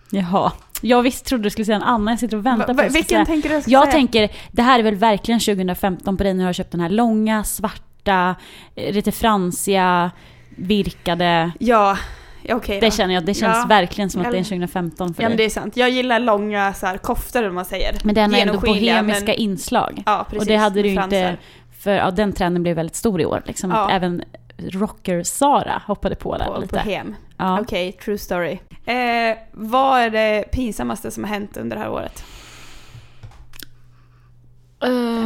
[0.09, 0.51] Jaha.
[0.81, 2.83] Jag visst trodde du skulle säga en annan, jag sitter och väntar Va, på va,
[2.83, 3.91] att ska vilken tänker du ska Jag säga?
[3.91, 6.89] tänker, det här är väl verkligen 2015 på dig när du har köpt den här
[6.89, 8.35] långa, svarta,
[8.75, 10.11] eh, lite fransiga,
[10.49, 11.51] virkade.
[11.59, 11.97] Ja,
[12.49, 12.91] okej Det då.
[12.91, 13.65] känner jag, det känns Ja.
[13.69, 15.45] verkligen som att det är Eller- 2015 för Ja men dig.
[15.45, 15.77] det är sant.
[15.77, 17.95] Jag gillar långa så här, koftor eller vad man säger.
[18.03, 20.03] Men den är ändå bohemiska men- inslag.
[20.05, 20.39] Ja, precis.
[20.41, 21.37] och det hade du ju inte, fransar.
[21.79, 23.41] för ja, den trenden blev väldigt stor i år.
[23.45, 23.95] Liksom, att Ja.
[23.95, 24.23] även
[24.57, 26.73] rocker-Sara hoppade på den På, lite.
[26.83, 27.15] på hem.
[27.37, 27.59] Ja.
[27.61, 28.59] Okej, true story.
[28.85, 32.23] Eh, vad är det pinsammaste som har hänt under det här året?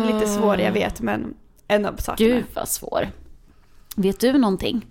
[0.07, 1.33] Lite svår, jag vet, men
[1.67, 2.29] en av sakerna.
[2.35, 3.09] Gud vad svår.
[3.95, 4.85] Vet du någonting?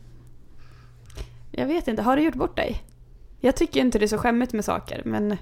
[1.51, 2.83] Jag vet inte, har du gjort bort dig?
[3.41, 5.37] Jag tycker inte det är så skämmigt med saker, men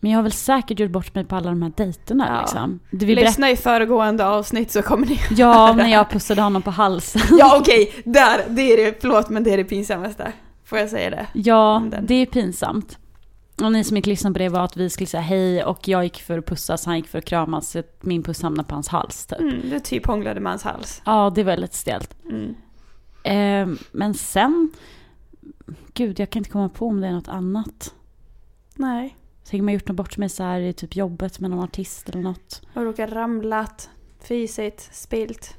[0.00, 2.40] Men jag har väl säkert gjort bort mig på alla de här dejterna Ja.
[2.40, 2.80] liksom.
[2.90, 5.20] Du vill lyssna i föregående avsnitt så kommer ni...
[5.30, 7.22] Ja, när jag pussade honom på halsen.
[7.38, 8.40] ja okej, där!
[8.48, 10.32] Det är det, förlåt men det är det pinsammaste.
[10.70, 11.26] Får jag säga det?
[11.32, 12.98] Ja, det är pinsamt.
[13.62, 16.04] Och ni som inte lyssnade på det var att vi skulle säga hej och jag
[16.04, 17.76] gick för att pussas, han gick för att kramas.
[18.00, 19.40] Min puss hamnade på hans hals typ.
[19.40, 21.02] Mm, du typ hånglade med hans hals.
[21.04, 22.16] Ja, det var lite stelt.
[22.24, 22.54] Mm.
[23.22, 24.70] Eh, men sen...
[25.94, 27.94] Gud, jag kan inte komma på om det är något annat.
[28.74, 29.16] Nej.
[29.44, 32.08] Tänk om jag gjort något bort mig så här i typ jobbet med någon artist
[32.08, 32.62] eller något.
[32.74, 33.90] Har råkat ramlat,
[34.20, 35.56] fisit, spilt.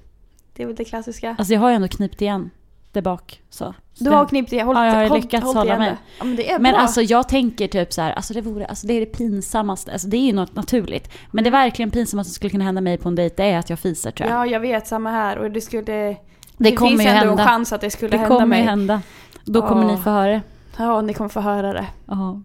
[0.53, 1.36] Det är väl det klassiska.
[1.39, 2.49] Alltså jag har ju ändå knipt igen
[2.92, 3.42] där bak.
[3.50, 3.74] Så.
[3.94, 5.89] Så Du det- har knippt igen, hållit, Ja, jag har hållit, lyckats hållit hålla mig.
[5.89, 5.98] det.
[6.20, 6.82] Ja, men det är Men bra.
[6.82, 10.08] alltså jag tänker typ så här, alltså det, vore, alltså det är det pinsammaste, alltså
[10.08, 11.10] det är ju något naturligt.
[11.32, 13.70] Men det verkligen pinsammaste som skulle kunna hända mig på en dejt det är att
[13.70, 14.39] jag fiser tror jag.
[14.39, 15.38] Ja, jag vet, samma här.
[15.38, 15.82] Och det skulle...
[15.84, 16.18] Det,
[16.58, 17.44] det kommer finns ju ändå hända.
[17.44, 18.60] en chans att det skulle Det hända kommer mig.
[18.60, 19.02] ju hända.
[19.46, 20.42] Då kommer ni få höra det.
[20.78, 21.86] Ja, ni kommer få höra det.
[22.06, 22.42] Ja.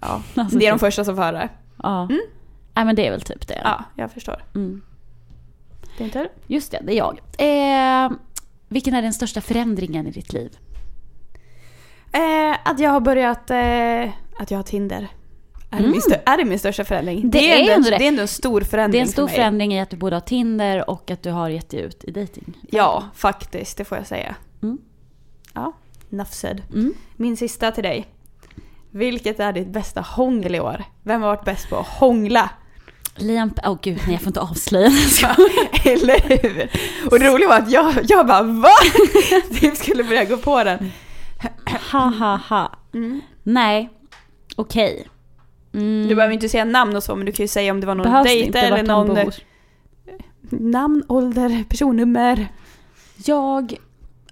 [0.00, 0.20] Ja.
[0.42, 1.48] Alltså, det är de första som får höra det.
[1.82, 2.02] Ja.
[2.02, 2.20] Mm.
[2.74, 3.60] Nej men det är väl typ det.
[3.64, 4.44] Ja, jag förstår.
[4.54, 4.82] Mm.
[5.98, 6.28] Det är inte det?
[6.46, 7.18] Just det, det är jag.
[7.38, 8.10] Eh,
[8.74, 10.56] vilken är den största förändringen i ditt liv?
[12.12, 13.50] Eh, att jag har börjat...
[13.50, 14.12] Eh,
[14.42, 15.08] att jag har Tinder.
[15.70, 15.90] Är, det Mm.
[15.90, 17.30] min stö- är det min största förändring?
[17.30, 17.98] Det är ändå, ändå det.
[17.98, 20.16] det är ändå en stor förändring Det är en stor förändring i att du både
[20.16, 22.54] har Tinder och att du har gett dig ut i dating.
[22.70, 23.78] Ja, faktiskt.
[23.78, 24.34] Det får jag säga.
[24.62, 24.78] Mm.
[25.54, 25.72] Ja,
[26.30, 26.62] said.
[26.72, 26.94] Mm.
[27.16, 28.06] Min sista till dig.
[28.90, 30.84] Vilket är ditt bästa hångel i år?
[31.02, 32.50] Vem har varit bäst på att hångla?
[33.16, 34.86] Liam, åh oh, gud nej jag får inte avslöja.
[35.84, 36.70] Eller hur?
[37.10, 38.68] Och det roliga var att jag, jag bara VA?
[39.60, 40.92] Typ skulle börja gå på den.
[41.92, 42.72] ha ha ha.
[42.94, 43.20] Mm.
[43.42, 43.90] Nej,
[44.56, 45.06] okej.
[45.74, 46.08] Mm.
[46.08, 47.94] Du behöver inte säga namn och så, men du kan ju säga om det var
[47.94, 49.14] någon Behövs dejt eller någon...
[49.14, 49.34] bor.
[50.50, 52.48] Namn, ålder, personnummer.
[53.24, 53.76] Jag,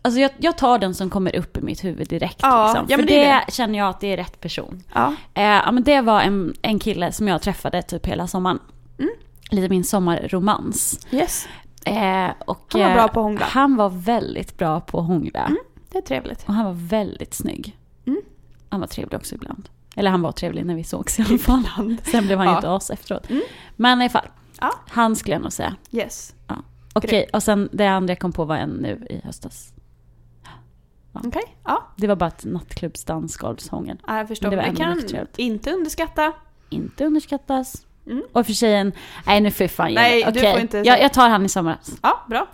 [0.03, 2.39] alltså jag, jag tar den som kommer upp i mitt huvud direkt.
[2.43, 2.87] Ja, liksom.
[2.89, 4.83] ja, För det, det känner jag att det är rätt person.
[4.95, 5.15] Ja.
[5.35, 8.59] Eh, men det var en, en kille som jag träffade typ hela sommaren.
[9.03, 9.15] Mm.
[9.51, 11.07] lite min sommarromans.
[11.11, 11.49] Yes.
[11.87, 13.45] Eh, och, Han var eh, bra på att hångla.
[13.45, 15.51] Han var väldigt bra på att hångla.
[15.91, 16.45] Det är trevligt.
[16.49, 17.79] Och han var väldigt snygg.
[18.07, 18.21] Mm.
[18.69, 19.69] Han var trevlig också ibland.
[19.97, 21.97] Eller han var trevlig när vi sågs i alla fall.
[22.03, 22.57] Sen blev han ju Ja.
[22.57, 23.31] inte as efteråt.
[23.31, 23.43] Mm.
[23.77, 24.29] Men i alla fall.
[24.61, 24.73] Ja.
[24.89, 25.77] Han skulle jag nog säga.
[25.91, 26.35] Yes.
[26.95, 29.73] Okej, och sen det andra jag kom på var en nu i höstas.
[31.13, 31.57] Okej.
[31.65, 31.87] Ja.
[31.97, 33.99] Det var bara ett nattklubbsdansgolvshångel.
[34.07, 34.49] ja, jag förstår.
[34.49, 36.33] Men det var ändå kan inte underskatta.
[36.69, 37.87] Inte underskattas.
[38.07, 38.23] Mm.
[38.33, 38.93] Och för tjejen,
[39.27, 40.33] nej nu får jag fan Nej, mig.
[40.33, 41.91] du Okej, får inte jag, jag tar han i somras.
[42.03, 42.49] Ja, bra.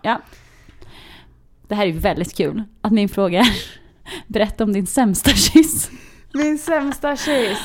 [1.69, 2.63] Det här är väldigt kul.
[2.81, 3.47] Att min fråga är,
[4.27, 5.91] berätta om din sämsta kyss.
[6.35, 7.59] Min sämsta kyss.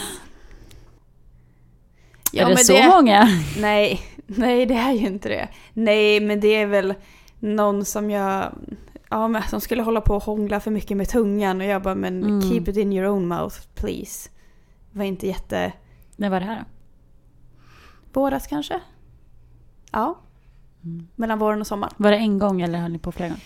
[2.34, 3.30] är det så många?
[3.58, 5.48] Nej, nej det är ju inte det.
[5.74, 6.94] Nej, men det är väl
[7.40, 8.54] någon som jag...
[9.10, 11.96] Ja, men som skulle hålla på och hångla för mycket med tungan och jag bara
[11.96, 12.42] men Mm.
[12.42, 14.30] keep it in your own mouth please.
[14.92, 15.72] Det var inte jätte...
[16.16, 16.66] När var det här då?
[18.14, 18.80] Våras kanske?
[19.92, 20.20] Ja.
[20.84, 21.08] Mm.
[21.16, 21.94] Mellan våren och sommaren.
[21.98, 23.44] Var det en gång eller höll ni på flera gånger?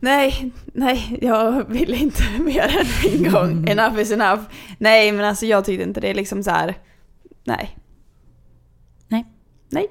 [0.00, 3.68] Nej, nej, jag vill inte mer än en gång.
[3.68, 4.42] Enough is enough.
[4.78, 6.74] Nej, men alltså jag tyckte inte det är liksom så här.
[7.44, 7.78] Nej.
[9.08, 9.26] Nej.
[9.68, 9.86] Nej.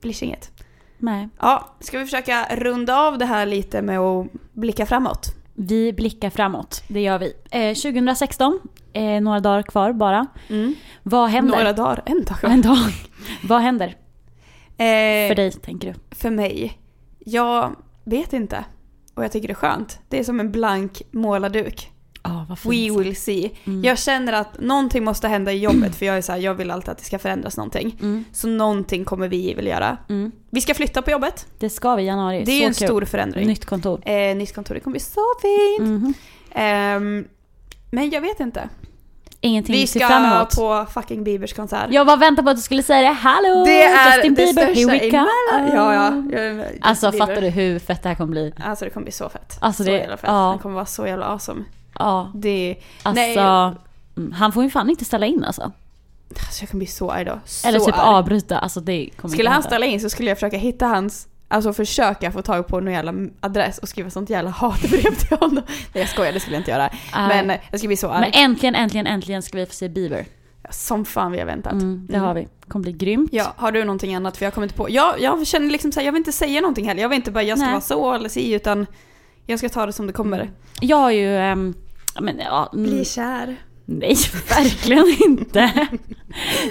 [0.00, 0.50] Blir inget.
[0.98, 1.28] Nej.
[1.38, 5.34] Ja, ska vi försöka runda av det här lite med att blicka framåt?
[5.54, 7.32] Vi blickar framåt, det gör vi.
[7.50, 8.60] Eh, 2016,
[8.92, 10.26] eh, några dagar kvar bara.
[11.02, 11.56] Vad händer?
[11.58, 12.38] Några dagar, en dag.
[12.42, 12.92] En dag.
[13.42, 13.96] Vad händer
[14.80, 16.16] Eh, för dig, tänker du?
[16.16, 16.78] För mig?
[17.18, 18.64] Jag vet inte.
[19.14, 19.98] Och jag tycker det är skönt.
[20.08, 21.90] Det är som en blank målarduk.
[22.48, 23.50] Vad We will see.
[23.64, 23.84] Mm.
[23.84, 26.70] Jag känner att någonting måste hända i jobbet för jag är så här, jag vill
[26.70, 27.96] alltid att det ska förändras någonting.
[28.00, 28.24] Mm.
[28.32, 29.96] Så någonting kommer vi väl göra.
[30.08, 30.32] Mm.
[30.50, 31.46] Vi ska flytta på jobbet.
[31.58, 32.42] Det ska vi i januari.
[32.44, 32.88] Det är så en kul.
[32.88, 33.46] stor förändring.
[33.46, 34.08] Nytt kontor.
[34.08, 35.88] Eh, nytt kontor, det kommer bli så fint.
[35.88, 36.14] Mhm.
[36.50, 37.24] Ehm,
[37.90, 38.68] men jag vet inte.
[39.42, 40.56] Ingenting Vi att se fram ska emot.
[40.86, 41.86] på fucking Biebers konsert.
[41.90, 43.14] Jag var väntar på att du skulle säga det.
[43.14, 43.64] Hallå!
[43.66, 45.74] det är Justin det Bieber, största here we come.
[45.76, 46.14] Ja, ja.
[46.14, 47.26] Justin Alltså Bieber.
[47.26, 48.52] fattar du hur fett det här kommer bli?
[48.64, 49.58] Alltså det kommer bli så fett.
[49.60, 50.30] Alltså, så det- jävla fett.
[50.30, 50.52] ja.
[50.56, 51.64] Det kommer vara så jävla awesome.
[51.98, 53.22] Ja, Det, alltså.
[53.22, 53.36] Nej.
[54.16, 55.62] mm, Han får ju fan inte ställa in alltså.
[55.62, 57.40] alltså jag kommer bli så arg då.
[57.44, 58.00] Så Eller typ arg.
[58.04, 58.58] avbryta.
[58.58, 62.30] Alltså det kommer Skulle han ställa in så skulle jag försöka hitta hans, alltså försöka
[62.32, 65.62] få tag på någon jävla adress och skriva sånt jävla hatbrev till honom.
[65.66, 66.90] Nej jag skojar, det skulle jag inte göra.
[67.14, 67.46] Nej.
[67.46, 68.20] Men jag skulle bli så arg.
[68.20, 70.24] Men äntligen, äntligen, äntligen ska vi få se Bieber.
[70.70, 71.72] Som fan vi har väntat.
[71.72, 72.26] Mm, det Mm.
[72.26, 72.48] har vi.
[72.68, 73.30] kommer bli grymt.
[73.32, 74.36] Ja, har du någonting annat?
[74.36, 74.90] För jag kommer inte på.
[74.90, 77.02] Jag, jag känner liksom såhär, jag vill inte säga någonting heller.
[77.02, 77.72] Jag vill inte bara jag ska Nej.
[77.74, 78.86] vara så eller si utan
[79.46, 80.50] jag ska ta det som det kommer.
[80.80, 81.22] Jag har ju...
[82.14, 83.56] ja, men, ja, mm, kär.
[83.92, 84.16] Nej,
[84.48, 85.88] verkligen inte.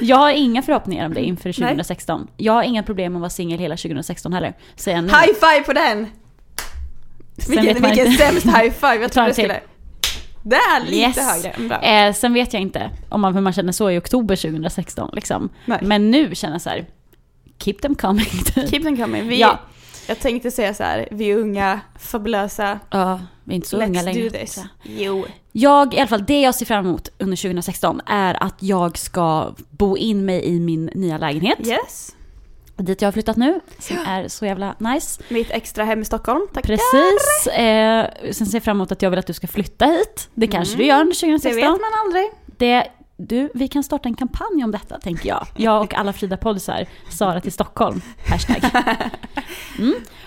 [0.01, 2.27] Jag har inga förhoppningar om det inför 2016.
[2.37, 4.53] Jag har inga problem med att vara singel hela 2016 heller.
[4.75, 5.03] Säger jag.
[5.03, 6.07] High five på den!
[7.37, 8.23] Sen Vilken, vilken inte.
[8.23, 8.95] sämst high five.
[9.01, 9.43] Jag trodde till.
[9.43, 9.59] skulle...
[10.43, 11.17] Där, lite Yes.
[11.43, 11.67] högre.
[11.67, 11.81] Bra.
[11.81, 15.09] Eh, sen vet jag inte om man, hur man känner så i oktober 2016.
[15.13, 15.49] Liksom.
[15.65, 15.79] Nej.
[15.81, 16.85] Men nu känner jag så här.
[17.63, 18.25] Keep them coming.
[18.55, 19.27] Keep them coming.
[19.27, 19.59] Vi, Ja.
[20.07, 22.79] Jag tänkte säga så här, vi är unga, fabulösa.
[22.89, 24.23] Ja, vi är inte så Let's unga längre.
[24.23, 24.63] do this.
[24.83, 25.25] Jo.
[25.51, 29.55] Jag, i alla fall det jag ser fram emot under 2016 är att jag ska
[29.69, 31.67] bo in mig i min nya lägenhet.
[31.67, 32.15] Yes.
[32.77, 33.59] Dit jag har flyttat nu.
[33.79, 35.21] Som är så jävla nice.
[35.29, 36.47] Mitt extra hem i Stockholm.
[36.53, 36.65] Tack.
[36.65, 37.47] Precis.
[37.47, 40.29] Eh, sen ser jag fram emot att jag vill att du ska flytta hit.
[40.33, 40.79] Det kanske Mm.
[40.83, 41.55] du gör under Det 2016.
[41.55, 42.29] vet man aldrig.
[42.57, 42.87] Det,
[43.19, 45.47] du, vi kan starta en kampanj om detta tänker jag.
[45.55, 46.85] Jag och alla Frida poddisar.
[47.09, 48.01] Sara till Stockholm.
[48.27, 48.63] Hashtag.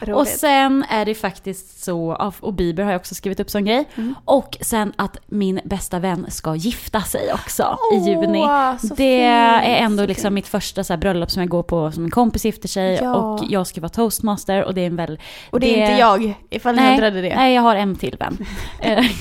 [0.01, 0.39] Och Roligt.
[0.39, 3.85] sen är det faktiskt så, och Bieber har jag också skrivit upp som grej.
[3.95, 4.15] Mm.
[4.25, 8.47] Och sen att min bästa vän ska gifta sig också i juni.
[8.83, 10.35] Det fint, är ändå så liksom fint.
[10.35, 13.15] mitt första så bröllop som jag går på som en kompis gifter sig Ja.
[13.15, 15.19] och jag ska vara toastmaster och det är en väl...
[15.51, 17.37] Och det är inte jag, ifall ni undrade det.
[17.37, 18.39] nej, jag har en till vän.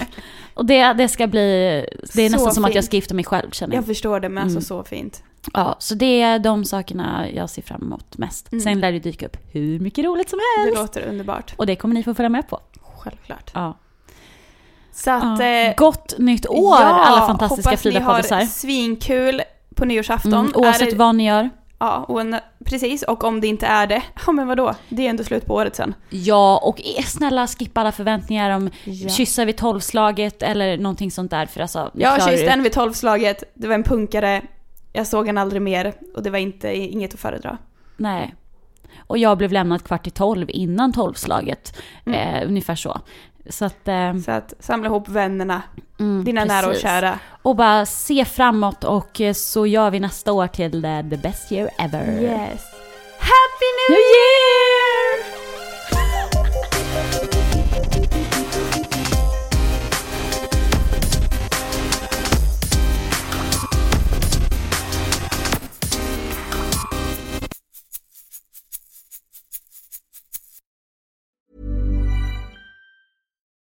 [0.54, 1.39] Och det, det ska bli...
[2.14, 2.86] Det är Så nästan som att jag fint.
[2.86, 3.82] ska gifta mig själv känner jag.
[3.82, 4.56] Jag förstår det, men Mm.
[4.58, 5.24] alltså så fint.
[5.54, 8.52] Ja, så det är de sakerna jag ser fram emot mest.
[8.52, 8.62] Mm.
[8.64, 10.82] Sen lär det dyka upp hur mycket roligt som Det helst.
[10.82, 11.54] låter underbart.
[11.58, 12.60] Och det kommer ni få följa med på.
[12.82, 13.52] Självklart.
[13.54, 13.78] Ja.
[14.93, 15.39] Så att...
[15.39, 15.45] Ja.
[15.45, 18.45] eh, Gott nytt år ja, alla fantastiska hoppas ni har Frida-poddisar.
[18.45, 19.41] svinkul
[19.76, 20.34] på nyårsafton.
[20.34, 21.49] Mm, Är oavsett det, vad ni gör.
[21.82, 23.03] Ja, och en, precis.
[23.03, 24.75] Och om det inte är det, ja men vadå?
[24.89, 25.93] Det är ändå slut på året sen.
[26.09, 29.09] Ja, och snälla skippa alla förväntningar om Ja.
[29.09, 31.45] kyssa vid tolvslaget eller någonting sånt där.
[31.45, 32.51] För alltså, Jag har klarar kysst det.
[32.51, 34.41] en vid tolvslaget, det var en punkare,
[34.93, 37.57] jag såg han aldrig mer och det var inte, inget att föredra.
[37.97, 38.36] Nej.
[39.07, 41.77] Och jag blev lämnad kvart i tolv innan tolvslaget.
[42.05, 42.19] Mm.
[42.36, 42.99] Eh, ungefär så.
[43.50, 43.88] Så att...
[43.88, 45.62] Eh, Så att samla ihop vännerna,
[46.00, 46.82] mm, dina nära och precis.
[46.82, 47.20] kära.
[47.42, 51.52] Och bara se framåt och eh, så gör vi nästa år till the, the best
[51.52, 52.22] year ever.
[52.22, 52.62] Yes.
[53.20, 55.11] Happy New New Year!